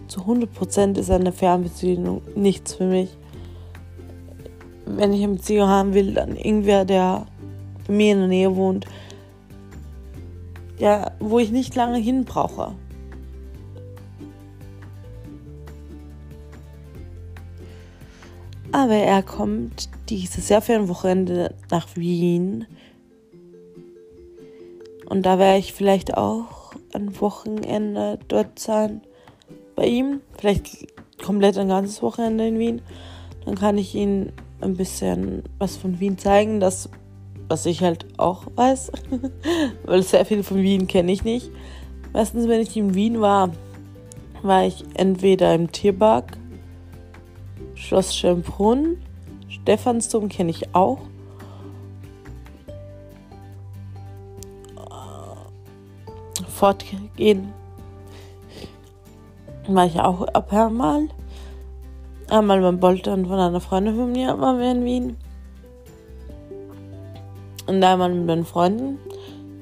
zu 0.10 0.24
100% 0.24 0.98
ist 0.98 1.10
eine 1.10 1.31
Fernbeziehung 1.31 2.22
nichts 2.36 2.74
für 2.74 2.86
mich. 2.86 3.15
Wenn 4.86 5.13
ich 5.13 5.24
eine 5.24 5.36
Beziehung 5.36 5.70
haben 5.70 5.93
will, 5.93 6.15
dann 6.15 6.36
irgendwer, 6.36 6.84
der 6.84 7.27
bei 7.88 7.93
mir 7.93 8.12
in 8.12 8.20
der 8.20 8.27
Nähe 8.27 8.55
wohnt, 8.58 8.86
ja, 10.79 11.12
wo 11.22 11.39
ich 11.39 11.51
nicht 11.51 11.75
lange 11.75 12.00
hin 12.00 12.25
brauche. 12.25 12.75
Aber 18.71 18.93
er 18.93 19.21
kommt 19.21 19.89
dieses 20.09 20.47
Jahr 20.47 20.61
für 20.61 20.73
ein 20.73 20.87
Wochenende 20.87 21.53
nach 21.69 21.87
Wien. 21.95 22.65
Und 25.09 25.25
da 25.25 25.37
werde 25.39 25.59
ich 25.59 25.73
vielleicht 25.73 26.15
auch 26.15 26.73
ein 26.93 27.19
Wochenende 27.19 28.17
dort 28.29 28.59
sein 28.59 29.01
bei 29.75 29.87
ihm. 29.87 30.21
Vielleicht 30.37 30.87
komplett 31.21 31.57
ein 31.57 31.67
ganzes 31.67 32.01
Wochenende 32.01 32.47
in 32.47 32.59
Wien. 32.59 32.81
Dann 33.45 33.55
kann 33.55 33.77
ich 33.77 33.93
ihm 33.93 34.29
ein 34.61 34.77
bisschen 34.77 35.43
was 35.57 35.75
von 35.75 35.99
Wien 35.99 36.17
zeigen, 36.17 36.61
das, 36.61 36.89
was 37.49 37.65
ich 37.65 37.81
halt 37.81 38.05
auch 38.17 38.43
weiß. 38.55 38.91
Weil 39.83 40.03
sehr 40.03 40.25
viel 40.25 40.43
von 40.43 40.57
Wien 40.57 40.87
kenne 40.87 41.11
ich 41.11 41.25
nicht. 41.25 41.51
Meistens, 42.13 42.47
wenn 42.47 42.61
ich 42.61 42.77
in 42.77 42.93
Wien 42.93 43.19
war, 43.19 43.51
war 44.43 44.65
ich 44.65 44.85
entweder 44.93 45.53
im 45.53 45.71
Tierpark 45.71 46.38
Schloss 47.82 48.15
Schönbrunn. 48.15 48.98
Stephansdom 49.50 50.30
kenne 50.30 50.52
ich 50.52 50.74
auch. 50.76 51.00
Fortgehen 56.48 57.54
war 59.67 59.86
ich 59.86 60.00
auch 60.00 60.22
ab 60.28 60.54
einmal. 60.54 61.08
Einmal 62.30 62.62
beim 62.62 62.80
Boltern 62.80 63.26
von 63.26 63.39
einer 63.39 63.60
Freundin 63.60 63.96
von 63.96 64.12
mir 64.12 64.39
waren 64.39 64.60
wir 64.60 64.72
in 64.72 64.86
Wien. 64.86 65.17
Und 67.67 67.84
einmal 67.84 68.13
mit 68.13 68.26
meinen 68.26 68.46
Freunden. 68.46 69.00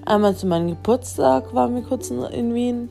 Einmal 0.05 0.35
zu 0.35 0.45
meinem 0.45 0.69
Geburtstag 0.69 1.53
waren 1.53 1.75
wir 1.75 1.83
kurz 1.83 2.09
in 2.09 2.53
Wien. 2.53 2.89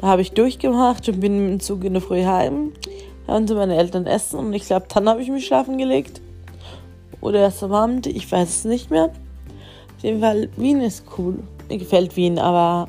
Da 0.00 0.08
habe 0.08 0.22
ich 0.22 0.32
durchgemacht 0.32 1.08
und 1.08 1.20
bin 1.20 1.48
dem 1.48 1.60
Zug 1.60 1.84
in 1.84 1.94
der 1.94 2.02
Früh 2.02 2.24
heim 2.24 2.72
haben 3.26 3.46
sie 3.46 3.54
meine 3.54 3.76
Eltern 3.76 4.06
essen 4.06 4.38
und 4.38 4.52
ich 4.52 4.66
glaube, 4.66 4.86
dann 4.92 5.08
habe 5.08 5.22
ich 5.22 5.30
mich 5.30 5.46
schlafen 5.46 5.78
gelegt. 5.78 6.20
Oder 7.20 7.40
erst 7.40 7.62
am 7.62 7.72
Abend, 7.72 8.06
ich 8.06 8.30
weiß 8.30 8.48
es 8.48 8.64
nicht 8.64 8.90
mehr. 8.90 9.06
Auf 9.96 10.02
jeden 10.02 10.20
Fall, 10.20 10.48
Wien 10.56 10.80
ist 10.80 11.04
cool. 11.18 11.42
Mir 11.68 11.78
gefällt 11.78 12.16
Wien, 12.16 12.38
aber 12.38 12.88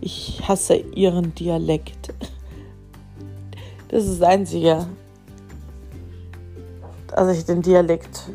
ich 0.00 0.40
hasse 0.46 0.76
ihren 0.76 1.34
Dialekt. 1.34 2.14
Das 3.88 4.04
ist 4.04 4.20
das 4.20 4.28
Einzige. 4.28 4.86
dass 7.08 7.36
ich 7.36 7.44
den 7.44 7.60
Dialekt 7.60 8.30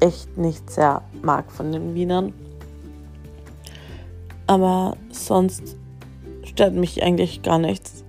echt 0.00 0.36
nicht 0.36 0.68
sehr 0.68 1.02
mag 1.22 1.52
von 1.52 1.70
den 1.70 1.94
Wienern. 1.94 2.32
Aber 4.48 4.96
sonst 5.10 5.76
stört 6.42 6.74
mich 6.74 7.02
eigentlich 7.02 7.42
gar 7.42 7.58
nichts 7.58 8.04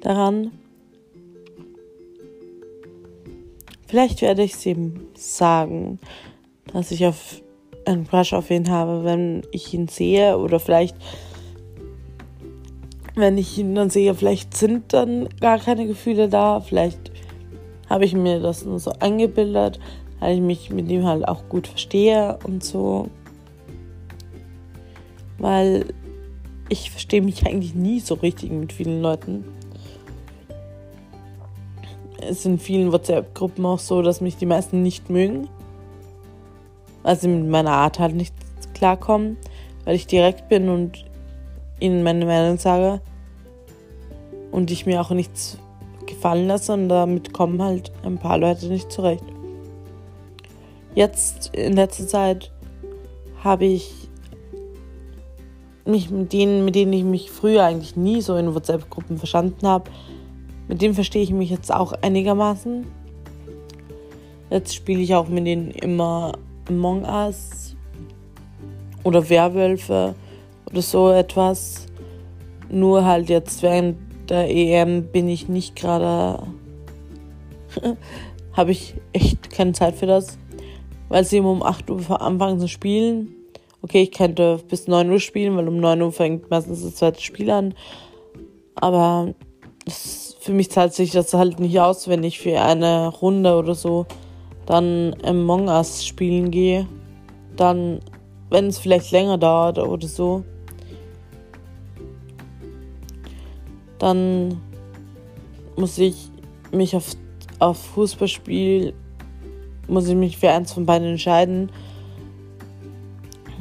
daran. 0.00 0.50
Vielleicht 3.94 4.22
werde 4.22 4.42
ich 4.42 4.54
es 4.54 4.66
ihm 4.66 5.06
sagen, 5.14 6.00
dass 6.72 6.90
ich 6.90 7.06
auf 7.06 7.40
einen 7.84 8.08
Crush 8.08 8.32
auf 8.32 8.50
ihn 8.50 8.68
habe, 8.68 9.04
wenn 9.04 9.42
ich 9.52 9.72
ihn 9.72 9.86
sehe. 9.86 10.36
Oder 10.36 10.58
vielleicht, 10.58 10.96
wenn 13.14 13.38
ich 13.38 13.56
ihn 13.56 13.72
dann 13.76 13.90
sehe, 13.90 14.12
vielleicht 14.16 14.56
sind 14.56 14.92
dann 14.92 15.28
gar 15.40 15.60
keine 15.60 15.86
Gefühle 15.86 16.28
da. 16.28 16.58
Vielleicht 16.58 17.12
habe 17.88 18.04
ich 18.04 18.14
mir 18.14 18.40
das 18.40 18.64
nur 18.64 18.80
so 18.80 18.90
eingebildet, 18.98 19.78
weil 20.18 20.34
ich 20.34 20.42
mich 20.42 20.70
mit 20.70 20.90
ihm 20.90 21.06
halt 21.06 21.28
auch 21.28 21.48
gut 21.48 21.68
verstehe 21.68 22.36
und 22.42 22.64
so. 22.64 23.08
Weil 25.38 25.86
ich 26.68 26.90
verstehe 26.90 27.22
mich 27.22 27.46
eigentlich 27.46 27.76
nie 27.76 28.00
so 28.00 28.14
richtig 28.14 28.50
mit 28.50 28.72
vielen 28.72 29.02
Leuten 29.02 29.44
ist 32.28 32.46
in 32.46 32.58
vielen 32.58 32.92
WhatsApp-Gruppen 32.92 33.64
auch 33.66 33.78
so, 33.78 34.02
dass 34.02 34.20
mich 34.20 34.36
die 34.36 34.46
meisten 34.46 34.82
nicht 34.82 35.10
mögen. 35.10 35.48
Weil 37.02 37.16
sie 37.16 37.28
mit 37.28 37.48
meiner 37.48 37.72
Art 37.72 37.98
halt 37.98 38.14
nicht 38.14 38.34
klarkommen, 38.74 39.36
weil 39.84 39.94
ich 39.94 40.06
direkt 40.06 40.48
bin 40.48 40.68
und 40.68 41.04
ihnen 41.80 42.02
meine 42.02 42.26
Meinung 42.26 42.58
sage. 42.58 43.00
Und 44.50 44.70
ich 44.70 44.86
mir 44.86 45.00
auch 45.00 45.10
nichts 45.10 45.58
gefallen 46.06 46.46
lasse 46.46 46.72
und 46.72 46.88
damit 46.88 47.32
kommen 47.32 47.62
halt 47.62 47.92
ein 48.04 48.18
paar 48.18 48.38
Leute 48.38 48.66
nicht 48.66 48.90
zurecht. 48.92 49.24
Jetzt 50.94 51.54
in 51.54 51.74
letzter 51.74 52.06
Zeit 52.06 52.52
habe 53.42 53.64
ich 53.64 53.92
mich 55.84 56.10
mit 56.10 56.32
denen, 56.32 56.64
mit 56.64 56.74
denen 56.74 56.92
ich 56.92 57.04
mich 57.04 57.30
früher 57.30 57.64
eigentlich 57.64 57.96
nie 57.96 58.20
so 58.20 58.36
in 58.36 58.54
WhatsApp-Gruppen 58.54 59.18
verstanden 59.18 59.66
habe, 59.66 59.90
mit 60.68 60.80
dem 60.80 60.94
verstehe 60.94 61.22
ich 61.22 61.30
mich 61.30 61.50
jetzt 61.50 61.72
auch 61.72 61.92
einigermaßen. 62.02 62.86
Jetzt 64.50 64.74
spiele 64.74 65.00
ich 65.00 65.14
auch 65.14 65.28
mit 65.28 65.46
denen 65.46 65.70
immer 65.70 66.32
Among 66.68 67.04
Us 67.04 67.76
oder 69.02 69.28
Werwölfe 69.28 70.14
oder 70.70 70.82
so 70.82 71.10
etwas. 71.10 71.86
Nur 72.70 73.04
halt 73.04 73.28
jetzt 73.28 73.62
während 73.62 73.98
der 74.28 74.48
EM 74.48 75.04
bin 75.04 75.28
ich 75.28 75.48
nicht 75.48 75.76
gerade. 75.76 76.42
habe 78.52 78.70
ich 78.70 78.94
echt 79.12 79.50
keine 79.50 79.72
Zeit 79.72 79.96
für 79.96 80.06
das. 80.06 80.38
Weil 81.08 81.24
sie 81.24 81.38
immer 81.38 81.50
um 81.50 81.62
8 81.62 81.90
Uhr 81.90 82.22
anfangen 82.22 82.60
zu 82.60 82.68
spielen. 82.68 83.34
Okay, 83.82 84.02
ich 84.02 84.12
könnte 84.12 84.60
bis 84.68 84.88
9 84.88 85.10
Uhr 85.10 85.20
spielen, 85.20 85.56
weil 85.56 85.68
um 85.68 85.76
9 85.76 86.00
Uhr 86.00 86.12
fängt 86.12 86.50
meistens 86.50 86.82
das 86.82 86.96
zweite 86.96 87.20
Spiel 87.20 87.50
an. 87.50 87.74
Aber 88.76 89.34
das 89.84 90.23
für 90.44 90.52
mich 90.52 90.70
zahlt 90.70 90.92
sich 90.92 91.10
das 91.10 91.32
halt 91.32 91.58
nicht 91.58 91.80
aus, 91.80 92.06
wenn 92.06 92.22
ich 92.22 92.38
für 92.38 92.60
eine 92.60 93.08
Runde 93.08 93.56
oder 93.56 93.74
so 93.74 94.04
dann 94.66 95.16
Among 95.24 95.68
Us 95.68 96.04
spielen 96.04 96.50
gehe. 96.50 96.86
Dann, 97.56 98.00
wenn 98.50 98.66
es 98.66 98.78
vielleicht 98.78 99.10
länger 99.10 99.38
dauert 99.38 99.78
oder 99.78 100.06
so, 100.06 100.44
dann 103.98 104.60
muss 105.76 105.96
ich 105.96 106.28
mich 106.72 106.94
auf, 106.94 107.12
auf 107.58 107.78
Fußballspiel, 107.78 108.92
muss 109.88 110.08
ich 110.08 110.14
mich 110.14 110.36
für 110.36 110.50
eins 110.50 110.74
von 110.74 110.84
beiden 110.84 111.08
entscheiden. 111.08 111.70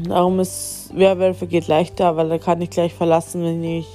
Darum 0.06 0.42
ist 0.42 0.92
Werwölfe 0.94 1.48
geht 1.48 1.70
leichter, 1.70 2.18
weil 2.18 2.28
da 2.28 2.40
kann 2.40 2.62
ich 2.62 2.72
gleich 2.72 2.94
verlassen, 2.94 3.42
wenn 3.42 3.64
ich 3.64 3.88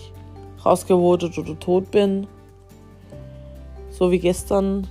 rausgevotet 0.65 1.37
oder 1.37 1.59
tot 1.59 1.91
bin. 1.91 2.27
So 3.99 4.13
wie 4.13 4.21
gestern. 4.21 4.87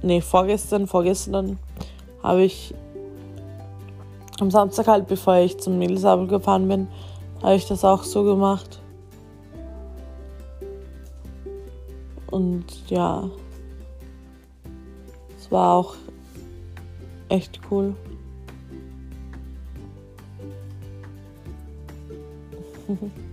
Nee, 0.00 0.20
vorgestern, 0.20 0.86
vorgestern 0.86 1.58
habe 2.22 2.42
ich 2.42 2.72
am 4.38 4.52
Samstag 4.52 4.86
halt, 4.86 5.08
bevor 5.08 5.38
ich 5.38 5.58
zum 5.58 5.80
Mädelsabel 5.80 6.28
gefahren 6.28 6.68
bin, 6.68 6.86
habe 7.42 7.56
ich 7.56 7.66
das 7.66 7.84
auch 7.84 8.04
so 8.04 8.22
gemacht. 8.22 8.80
Und 12.30 12.64
ja, 12.88 13.28
es 15.36 15.50
war 15.50 15.78
auch 15.78 15.96
echt 17.28 17.58
cool. 17.72 17.96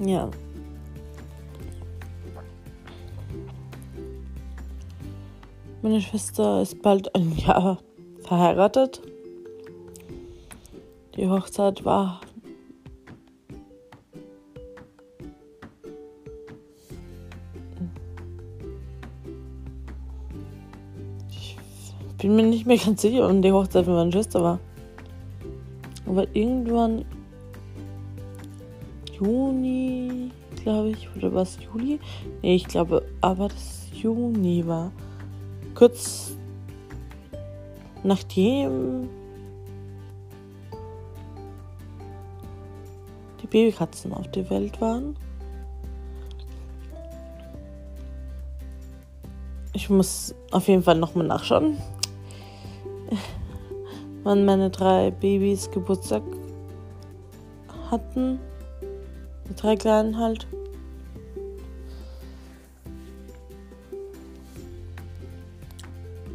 ja. 0.00 0.30
Meine 5.82 6.00
Schwester 6.00 6.62
ist 6.62 6.82
bald 6.82 7.14
ein 7.14 7.36
Jahr 7.36 7.78
verheiratet. 8.22 9.02
Die 11.16 11.28
Hochzeit 11.28 11.84
war 11.84 12.20
Ich 22.20 22.26
bin 22.26 22.36
mir 22.36 22.42
nicht 22.42 22.66
mehr 22.66 22.76
ganz 22.76 23.00
sicher, 23.00 23.26
wann 23.26 23.40
die 23.40 23.50
Hochzeit 23.50 23.86
von 23.86 23.94
meiner 23.94 24.12
Schwester 24.12 24.42
war. 24.42 24.60
Aber 26.04 26.26
irgendwann 26.36 27.06
Juni, 29.20 30.30
glaube 30.62 30.90
ich, 30.90 31.08
oder 31.14 31.34
was 31.34 31.58
Juli? 31.62 32.00
Nee, 32.42 32.54
ich 32.56 32.66
glaube, 32.66 33.06
aber 33.20 33.48
das 33.48 33.88
Juni 33.92 34.66
war 34.66 34.90
kurz 35.74 36.34
nachdem 38.02 39.08
die 43.42 43.46
Babykatzen 43.46 44.12
auf 44.12 44.30
der 44.30 44.48
Welt 44.50 44.80
waren. 44.80 45.16
Ich 49.72 49.88
muss 49.88 50.34
auf 50.50 50.68
jeden 50.68 50.82
Fall 50.82 50.98
nochmal 50.98 51.26
nachschauen, 51.26 51.78
wann 54.24 54.44
meine 54.44 54.70
drei 54.70 55.10
Babys 55.10 55.70
Geburtstag 55.70 56.22
hatten. 57.90 58.38
Die 59.50 59.56
drei 59.56 59.76
kleinen 59.76 60.16
halt. 60.16 60.46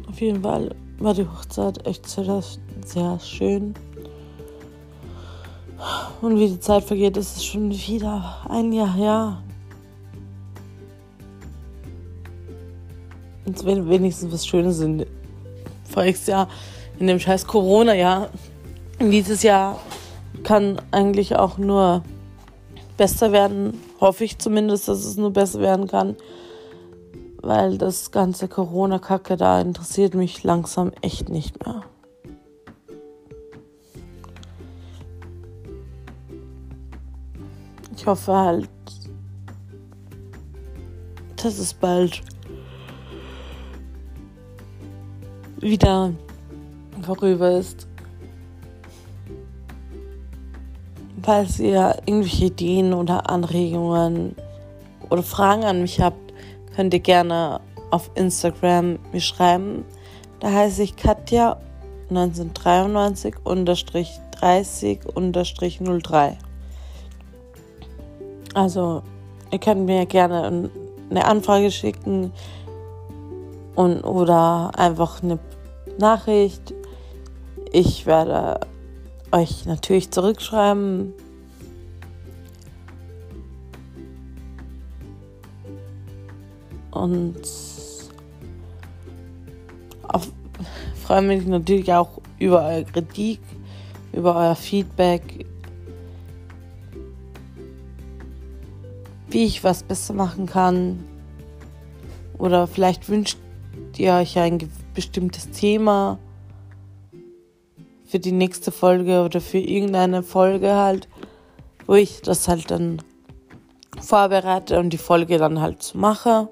Auf 0.06 0.20
jeden 0.20 0.42
Fall 0.42 0.74
war 0.98 1.14
die 1.14 1.26
Hochzeit 1.26 1.86
echt 1.86 2.08
sehr, 2.08 2.42
sehr 2.84 3.18
schön. 3.20 3.74
Und 6.20 6.38
wie 6.38 6.48
die 6.48 6.60
Zeit 6.60 6.84
vergeht, 6.84 7.16
ist 7.16 7.36
es 7.36 7.44
schon 7.44 7.70
wieder 7.70 8.36
ein 8.48 8.72
Jahr 8.72 8.94
her. 8.94 9.42
Und 13.46 13.64
wenigstens 13.64 14.32
was 14.32 14.46
Schönes 14.46 14.80
in 14.80 15.06
voriges 15.84 16.26
Jahr, 16.26 16.48
in 16.98 17.06
dem 17.06 17.18
scheiß 17.18 17.46
Corona-Jahr. 17.46 18.28
Dieses 19.00 19.42
Jahr 19.42 19.80
kann 20.42 20.80
eigentlich 20.90 21.36
auch 21.36 21.56
nur 21.58 22.02
besser 22.96 23.32
werden. 23.32 23.80
Hoffe 24.00 24.24
ich 24.24 24.38
zumindest, 24.38 24.88
dass 24.88 25.04
es 25.04 25.16
nur 25.16 25.32
besser 25.32 25.60
werden 25.60 25.86
kann 25.86 26.16
weil 27.46 27.78
das 27.78 28.10
ganze 28.10 28.48
Corona-Kacke 28.48 29.36
da 29.36 29.60
interessiert 29.60 30.14
mich 30.14 30.42
langsam 30.42 30.90
echt 31.00 31.28
nicht 31.28 31.64
mehr. 31.64 31.82
Ich 37.96 38.04
hoffe 38.04 38.32
halt, 38.32 38.68
dass 41.36 41.58
es 41.58 41.72
bald 41.72 42.22
wieder 45.58 46.12
vorüber 47.02 47.52
ist. 47.52 47.86
Falls 51.26 51.58
ihr 51.58 51.96
irgendwelche 52.06 52.44
Ideen 52.44 52.94
oder 52.94 53.28
Anregungen 53.28 54.36
oder 55.10 55.24
Fragen 55.24 55.64
an 55.64 55.82
mich 55.82 56.00
habt, 56.00 56.32
könnt 56.76 56.94
ihr 56.94 57.00
gerne 57.00 57.60
auf 57.90 58.12
Instagram 58.14 59.00
mir 59.10 59.20
schreiben. 59.20 59.84
Da 60.38 60.52
heiße 60.52 60.84
ich 60.84 60.94
Katja 60.94 61.56
1993 62.10 63.34
30 64.40 65.00
03. 65.10 66.38
Also, 68.54 69.02
ihr 69.50 69.58
könnt 69.58 69.84
mir 69.84 70.06
gerne 70.06 70.70
eine 71.10 71.24
Anfrage 71.24 71.72
schicken 71.72 72.30
und, 73.74 74.04
oder 74.04 74.70
einfach 74.78 75.24
eine 75.24 75.40
Nachricht. 75.98 76.72
Ich 77.72 78.06
werde 78.06 78.60
euch 79.36 79.66
natürlich 79.66 80.10
zurückschreiben. 80.10 81.12
Und 86.90 87.36
auf, 90.02 90.32
freue 91.02 91.22
mich 91.22 91.46
natürlich 91.46 91.92
auch 91.92 92.20
über 92.38 92.64
eure 92.64 92.84
Kritik, 92.84 93.40
über 94.12 94.34
euer 94.34 94.56
Feedback, 94.56 95.46
wie 99.28 99.44
ich 99.44 99.62
was 99.62 99.82
besser 99.82 100.14
machen 100.14 100.46
kann. 100.46 101.04
Oder 102.38 102.66
vielleicht 102.66 103.08
wünscht 103.08 103.38
ihr 103.98 104.14
euch 104.14 104.38
ein 104.38 104.58
bestimmtes 104.94 105.50
Thema 105.50 106.18
für 108.06 108.18
die 108.18 108.32
nächste 108.32 108.70
Folge 108.70 109.22
oder 109.22 109.40
für 109.40 109.58
irgendeine 109.58 110.22
Folge 110.22 110.74
halt, 110.74 111.08
wo 111.86 111.94
ich 111.94 112.22
das 112.22 112.48
halt 112.48 112.70
dann 112.70 113.02
vorbereite 114.00 114.78
und 114.78 114.90
die 114.90 114.98
Folge 114.98 115.38
dann 115.38 115.60
halt 115.60 115.94
mache. 115.94 116.48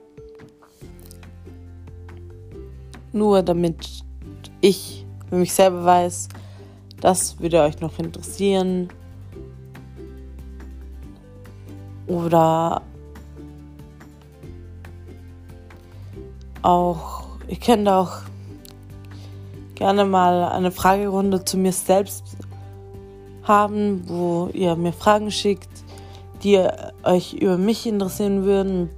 Nur 3.13 3.43
damit 3.43 4.05
ich 4.61 5.07
für 5.29 5.37
mich 5.37 5.53
selber 5.53 5.85
weiß, 5.85 6.29
das 7.01 7.39
würde 7.39 7.63
euch 7.63 7.81
noch 7.81 7.99
interessieren. 7.99 8.89
Oder 12.07 12.83
auch, 16.63 17.25
ihr 17.47 17.59
könnt 17.59 17.89
auch 17.89 18.23
gerne 19.85 20.07
mal 20.07 20.45
eine 20.45 20.71
Fragerunde 20.71 21.45
zu 21.45 21.59
mir 21.59 21.73
selbst 21.73 22.39
haben, 23.43 24.09
wo 24.09 24.49
ihr 24.55 24.77
mir 24.77 24.95
Fragen 24.95 25.31
schickt, 25.31 25.69
die 26.43 26.59
euch 27.03 27.35
über 27.35 27.59
mich 27.59 27.87
interessieren 27.87 28.45
würden. 28.45 28.89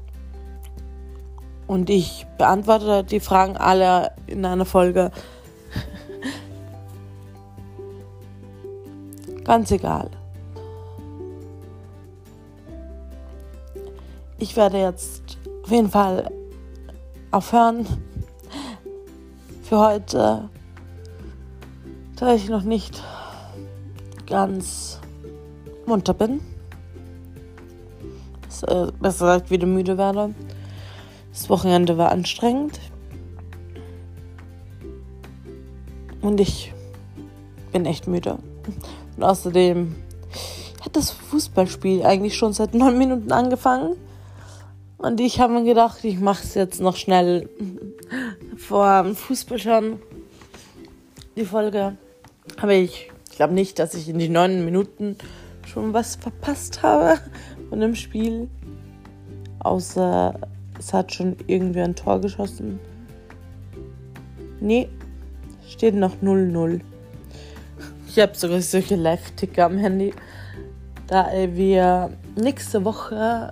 Und 1.66 1.90
ich 1.90 2.24
beantworte 2.38 3.02
die 3.02 3.18
Fragen 3.18 3.56
alle 3.56 4.12
in 4.28 4.44
einer 4.44 4.64
Folge. 4.64 5.10
Ganz 9.44 9.72
egal. 9.72 10.08
Ich 14.38 14.56
werde 14.56 14.78
jetzt 14.78 15.36
auf 15.64 15.70
jeden 15.72 15.90
Fall 15.90 16.30
aufhören 17.32 17.84
für 19.64 19.80
heute, 19.80 20.48
da 22.16 22.34
ich 22.34 22.48
noch 22.48 22.62
nicht 22.62 23.02
ganz 24.26 24.98
munter 25.86 26.14
bin. 26.14 26.40
Besser 28.48 28.92
gesagt, 29.00 29.50
wieder 29.50 29.66
müde 29.66 29.98
werde. 29.98 30.34
Das 31.30 31.50
Wochenende 31.50 31.98
war 31.98 32.10
anstrengend. 32.10 32.80
Und 36.22 36.40
ich 36.40 36.72
bin 37.70 37.84
echt 37.84 38.06
müde. 38.06 38.38
Und 39.16 39.22
außerdem 39.22 39.94
hat 40.82 40.96
das 40.96 41.10
Fußballspiel 41.10 42.02
eigentlich 42.02 42.36
schon 42.36 42.54
seit 42.54 42.74
neun 42.74 42.96
Minuten 42.96 43.30
angefangen. 43.30 43.96
Und 44.96 45.20
ich 45.20 45.38
habe 45.40 45.52
mir 45.52 45.64
gedacht, 45.64 46.02
ich 46.04 46.18
mache 46.18 46.42
es 46.42 46.54
jetzt 46.54 46.80
noch 46.80 46.96
schnell 46.96 47.50
vor 48.56 49.02
dem 49.02 49.14
Fußball 49.14 49.58
schon. 49.58 49.98
Die 51.36 51.44
Folge. 51.44 51.98
Aber 52.60 52.72
ich 52.72 53.10
glaube 53.34 53.54
nicht, 53.54 53.78
dass 53.78 53.94
ich 53.94 54.08
in 54.08 54.18
die 54.18 54.28
neun 54.28 54.64
Minuten 54.64 55.16
schon 55.66 55.92
was 55.92 56.16
verpasst 56.16 56.82
habe 56.82 57.18
von 57.68 57.80
dem 57.80 57.94
Spiel. 57.94 58.48
Außer 59.58 60.38
es 60.78 60.92
hat 60.92 61.12
schon 61.12 61.36
irgendwie 61.46 61.80
ein 61.80 61.96
Tor 61.96 62.20
geschossen. 62.20 62.78
Nee, 64.60 64.88
steht 65.68 65.94
noch 65.94 66.16
0-0. 66.22 66.80
Ich 68.08 68.18
habe 68.18 68.34
sogar 68.34 68.60
solche 68.62 68.96
Live-Ticker 68.96 69.66
am 69.66 69.76
Handy. 69.76 70.14
Da 71.06 71.30
wir 71.32 72.10
nächste 72.34 72.84
Woche 72.84 73.50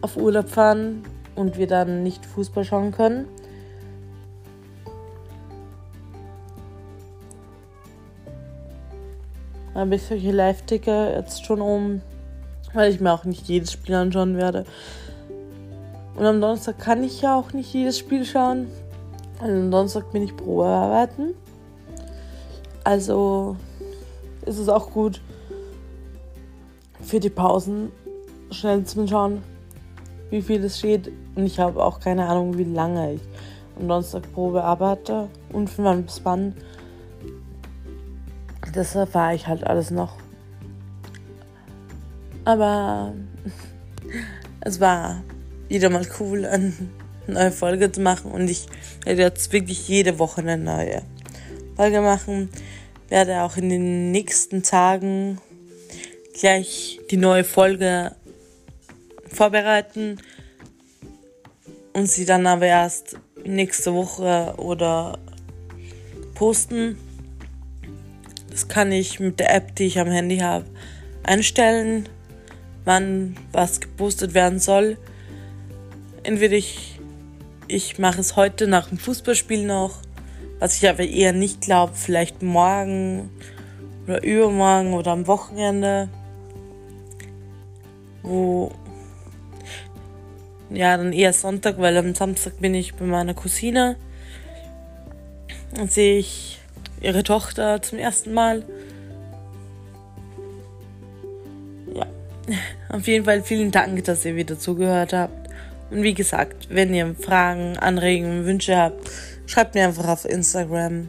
auf 0.00 0.16
Urlaub 0.16 0.48
fahren 0.48 1.02
und 1.34 1.58
wir 1.58 1.66
dann 1.66 2.02
nicht 2.02 2.24
Fußball 2.24 2.64
schauen 2.64 2.92
können. 2.92 3.26
Habe 9.78 9.94
ich 9.94 10.02
solche 10.02 10.32
Live-Ticker 10.32 11.16
jetzt 11.16 11.44
schon 11.44 11.60
um, 11.60 12.00
weil 12.74 12.92
ich 12.92 13.00
mir 13.00 13.12
auch 13.12 13.24
nicht 13.24 13.48
jedes 13.48 13.72
Spiel 13.72 13.94
anschauen 13.94 14.36
werde. 14.36 14.64
Und 16.16 16.26
am 16.26 16.40
Donnerstag 16.40 16.78
kann 16.78 17.04
ich 17.04 17.22
ja 17.22 17.36
auch 17.36 17.52
nicht 17.52 17.72
jedes 17.72 17.98
Spiel 17.98 18.24
schauen. 18.24 18.66
Also 19.40 19.54
am 19.54 19.70
Donnerstag 19.70 20.10
bin 20.10 20.24
ich 20.24 20.36
Probearbeiten. 20.36 21.34
Also 22.82 23.56
ist 24.46 24.58
es 24.58 24.68
auch 24.68 24.90
gut 24.90 25.20
für 27.00 27.20
die 27.20 27.30
Pausen 27.30 27.92
schnell 28.50 28.82
zu 28.84 29.06
schauen, 29.06 29.42
wie 30.30 30.42
viel 30.42 30.64
es 30.64 30.78
steht. 30.78 31.12
Und 31.36 31.46
ich 31.46 31.60
habe 31.60 31.82
auch 31.84 32.00
keine 32.00 32.26
Ahnung, 32.26 32.58
wie 32.58 32.64
lange 32.64 33.14
ich 33.14 33.20
am 33.78 33.86
Donnerstag 33.86 34.32
Probe 34.32 34.64
arbeite 34.64 35.28
und 35.52 35.70
von 35.70 35.84
wann 35.84 36.02
bis 36.02 36.20
wann. 36.24 36.54
Das 38.72 38.94
erfahre 38.94 39.34
ich 39.34 39.46
halt 39.46 39.64
alles 39.64 39.90
noch. 39.90 40.16
Aber 42.44 43.14
es 44.60 44.80
war 44.80 45.22
wieder 45.68 45.90
mal 45.90 46.06
cool, 46.18 46.46
eine 46.46 46.72
neue 47.26 47.52
Folge 47.52 47.92
zu 47.92 48.00
machen. 48.00 48.30
Und 48.30 48.48
ich 48.48 48.66
werde 49.04 49.22
jetzt 49.22 49.52
wirklich 49.52 49.88
jede 49.88 50.18
Woche 50.18 50.40
eine 50.40 50.56
neue 50.56 51.02
Folge 51.76 52.00
machen. 52.00 52.50
Werde 53.08 53.42
auch 53.42 53.56
in 53.56 53.68
den 53.68 54.10
nächsten 54.10 54.62
Tagen 54.62 55.40
gleich 56.38 57.00
die 57.10 57.16
neue 57.16 57.44
Folge 57.44 58.14
vorbereiten 59.32 60.18
und 61.92 62.06
sie 62.06 62.24
dann 62.24 62.46
aber 62.46 62.66
erst 62.66 63.16
nächste 63.44 63.94
Woche 63.94 64.54
oder 64.56 65.18
posten. 66.34 66.96
Das 68.58 68.66
kann 68.66 68.90
ich 68.90 69.20
mit 69.20 69.38
der 69.38 69.54
App, 69.54 69.76
die 69.76 69.84
ich 69.84 70.00
am 70.00 70.10
Handy 70.10 70.38
habe, 70.38 70.64
einstellen, 71.22 72.08
wann 72.84 73.36
was 73.52 73.80
gepostet 73.80 74.34
werden 74.34 74.58
soll. 74.58 74.98
Entweder 76.24 76.56
ich, 76.56 76.98
ich 77.68 78.00
mache 78.00 78.20
es 78.20 78.34
heute 78.34 78.66
nach 78.66 78.88
dem 78.88 78.98
Fußballspiel 78.98 79.64
noch, 79.64 79.98
was 80.58 80.76
ich 80.76 80.88
aber 80.88 81.04
eher 81.04 81.32
nicht 81.32 81.60
glaube, 81.60 81.92
vielleicht 81.94 82.42
morgen 82.42 83.30
oder 84.08 84.24
übermorgen 84.24 84.92
oder 84.92 85.12
am 85.12 85.28
Wochenende, 85.28 86.08
wo 88.24 88.72
ja, 90.70 90.96
dann 90.96 91.12
eher 91.12 91.32
Sonntag, 91.32 91.78
weil 91.78 91.96
am 91.96 92.12
Samstag 92.12 92.58
bin 92.58 92.74
ich 92.74 92.96
bei 92.96 93.04
meiner 93.04 93.34
Cousine. 93.34 93.94
Dann 95.74 95.88
sehe 95.88 96.18
ich 96.18 96.58
ihre 97.02 97.22
Tochter 97.22 97.82
zum 97.82 97.98
ersten 97.98 98.32
Mal. 98.32 98.64
Ja, 101.94 102.06
auf 102.88 103.06
jeden 103.06 103.24
Fall 103.24 103.42
vielen 103.42 103.70
Dank, 103.70 104.04
dass 104.04 104.24
ihr 104.24 104.36
wieder 104.36 104.58
zugehört 104.58 105.12
habt. 105.12 105.48
Und 105.90 106.02
wie 106.02 106.14
gesagt, 106.14 106.68
wenn 106.70 106.92
ihr 106.92 107.14
Fragen, 107.14 107.78
Anregungen, 107.78 108.44
Wünsche 108.44 108.76
habt, 108.76 109.10
schreibt 109.46 109.74
mir 109.74 109.86
einfach 109.86 110.08
auf 110.08 110.24
Instagram. 110.24 111.08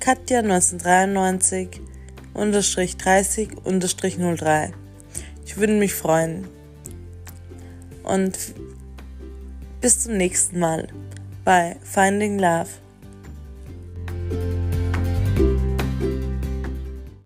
Katja 0.00 0.40
1993 0.40 1.80
unterstrich 2.34 2.96
30 2.96 3.64
unterstrich 3.64 4.18
03. 4.18 4.72
Ich 5.46 5.56
würde 5.56 5.74
mich 5.74 5.94
freuen. 5.94 6.46
Und 8.02 8.38
bis 9.80 10.00
zum 10.00 10.16
nächsten 10.16 10.58
Mal 10.58 10.88
bei 11.44 11.76
Finding 11.82 12.38
Love. 12.38 12.68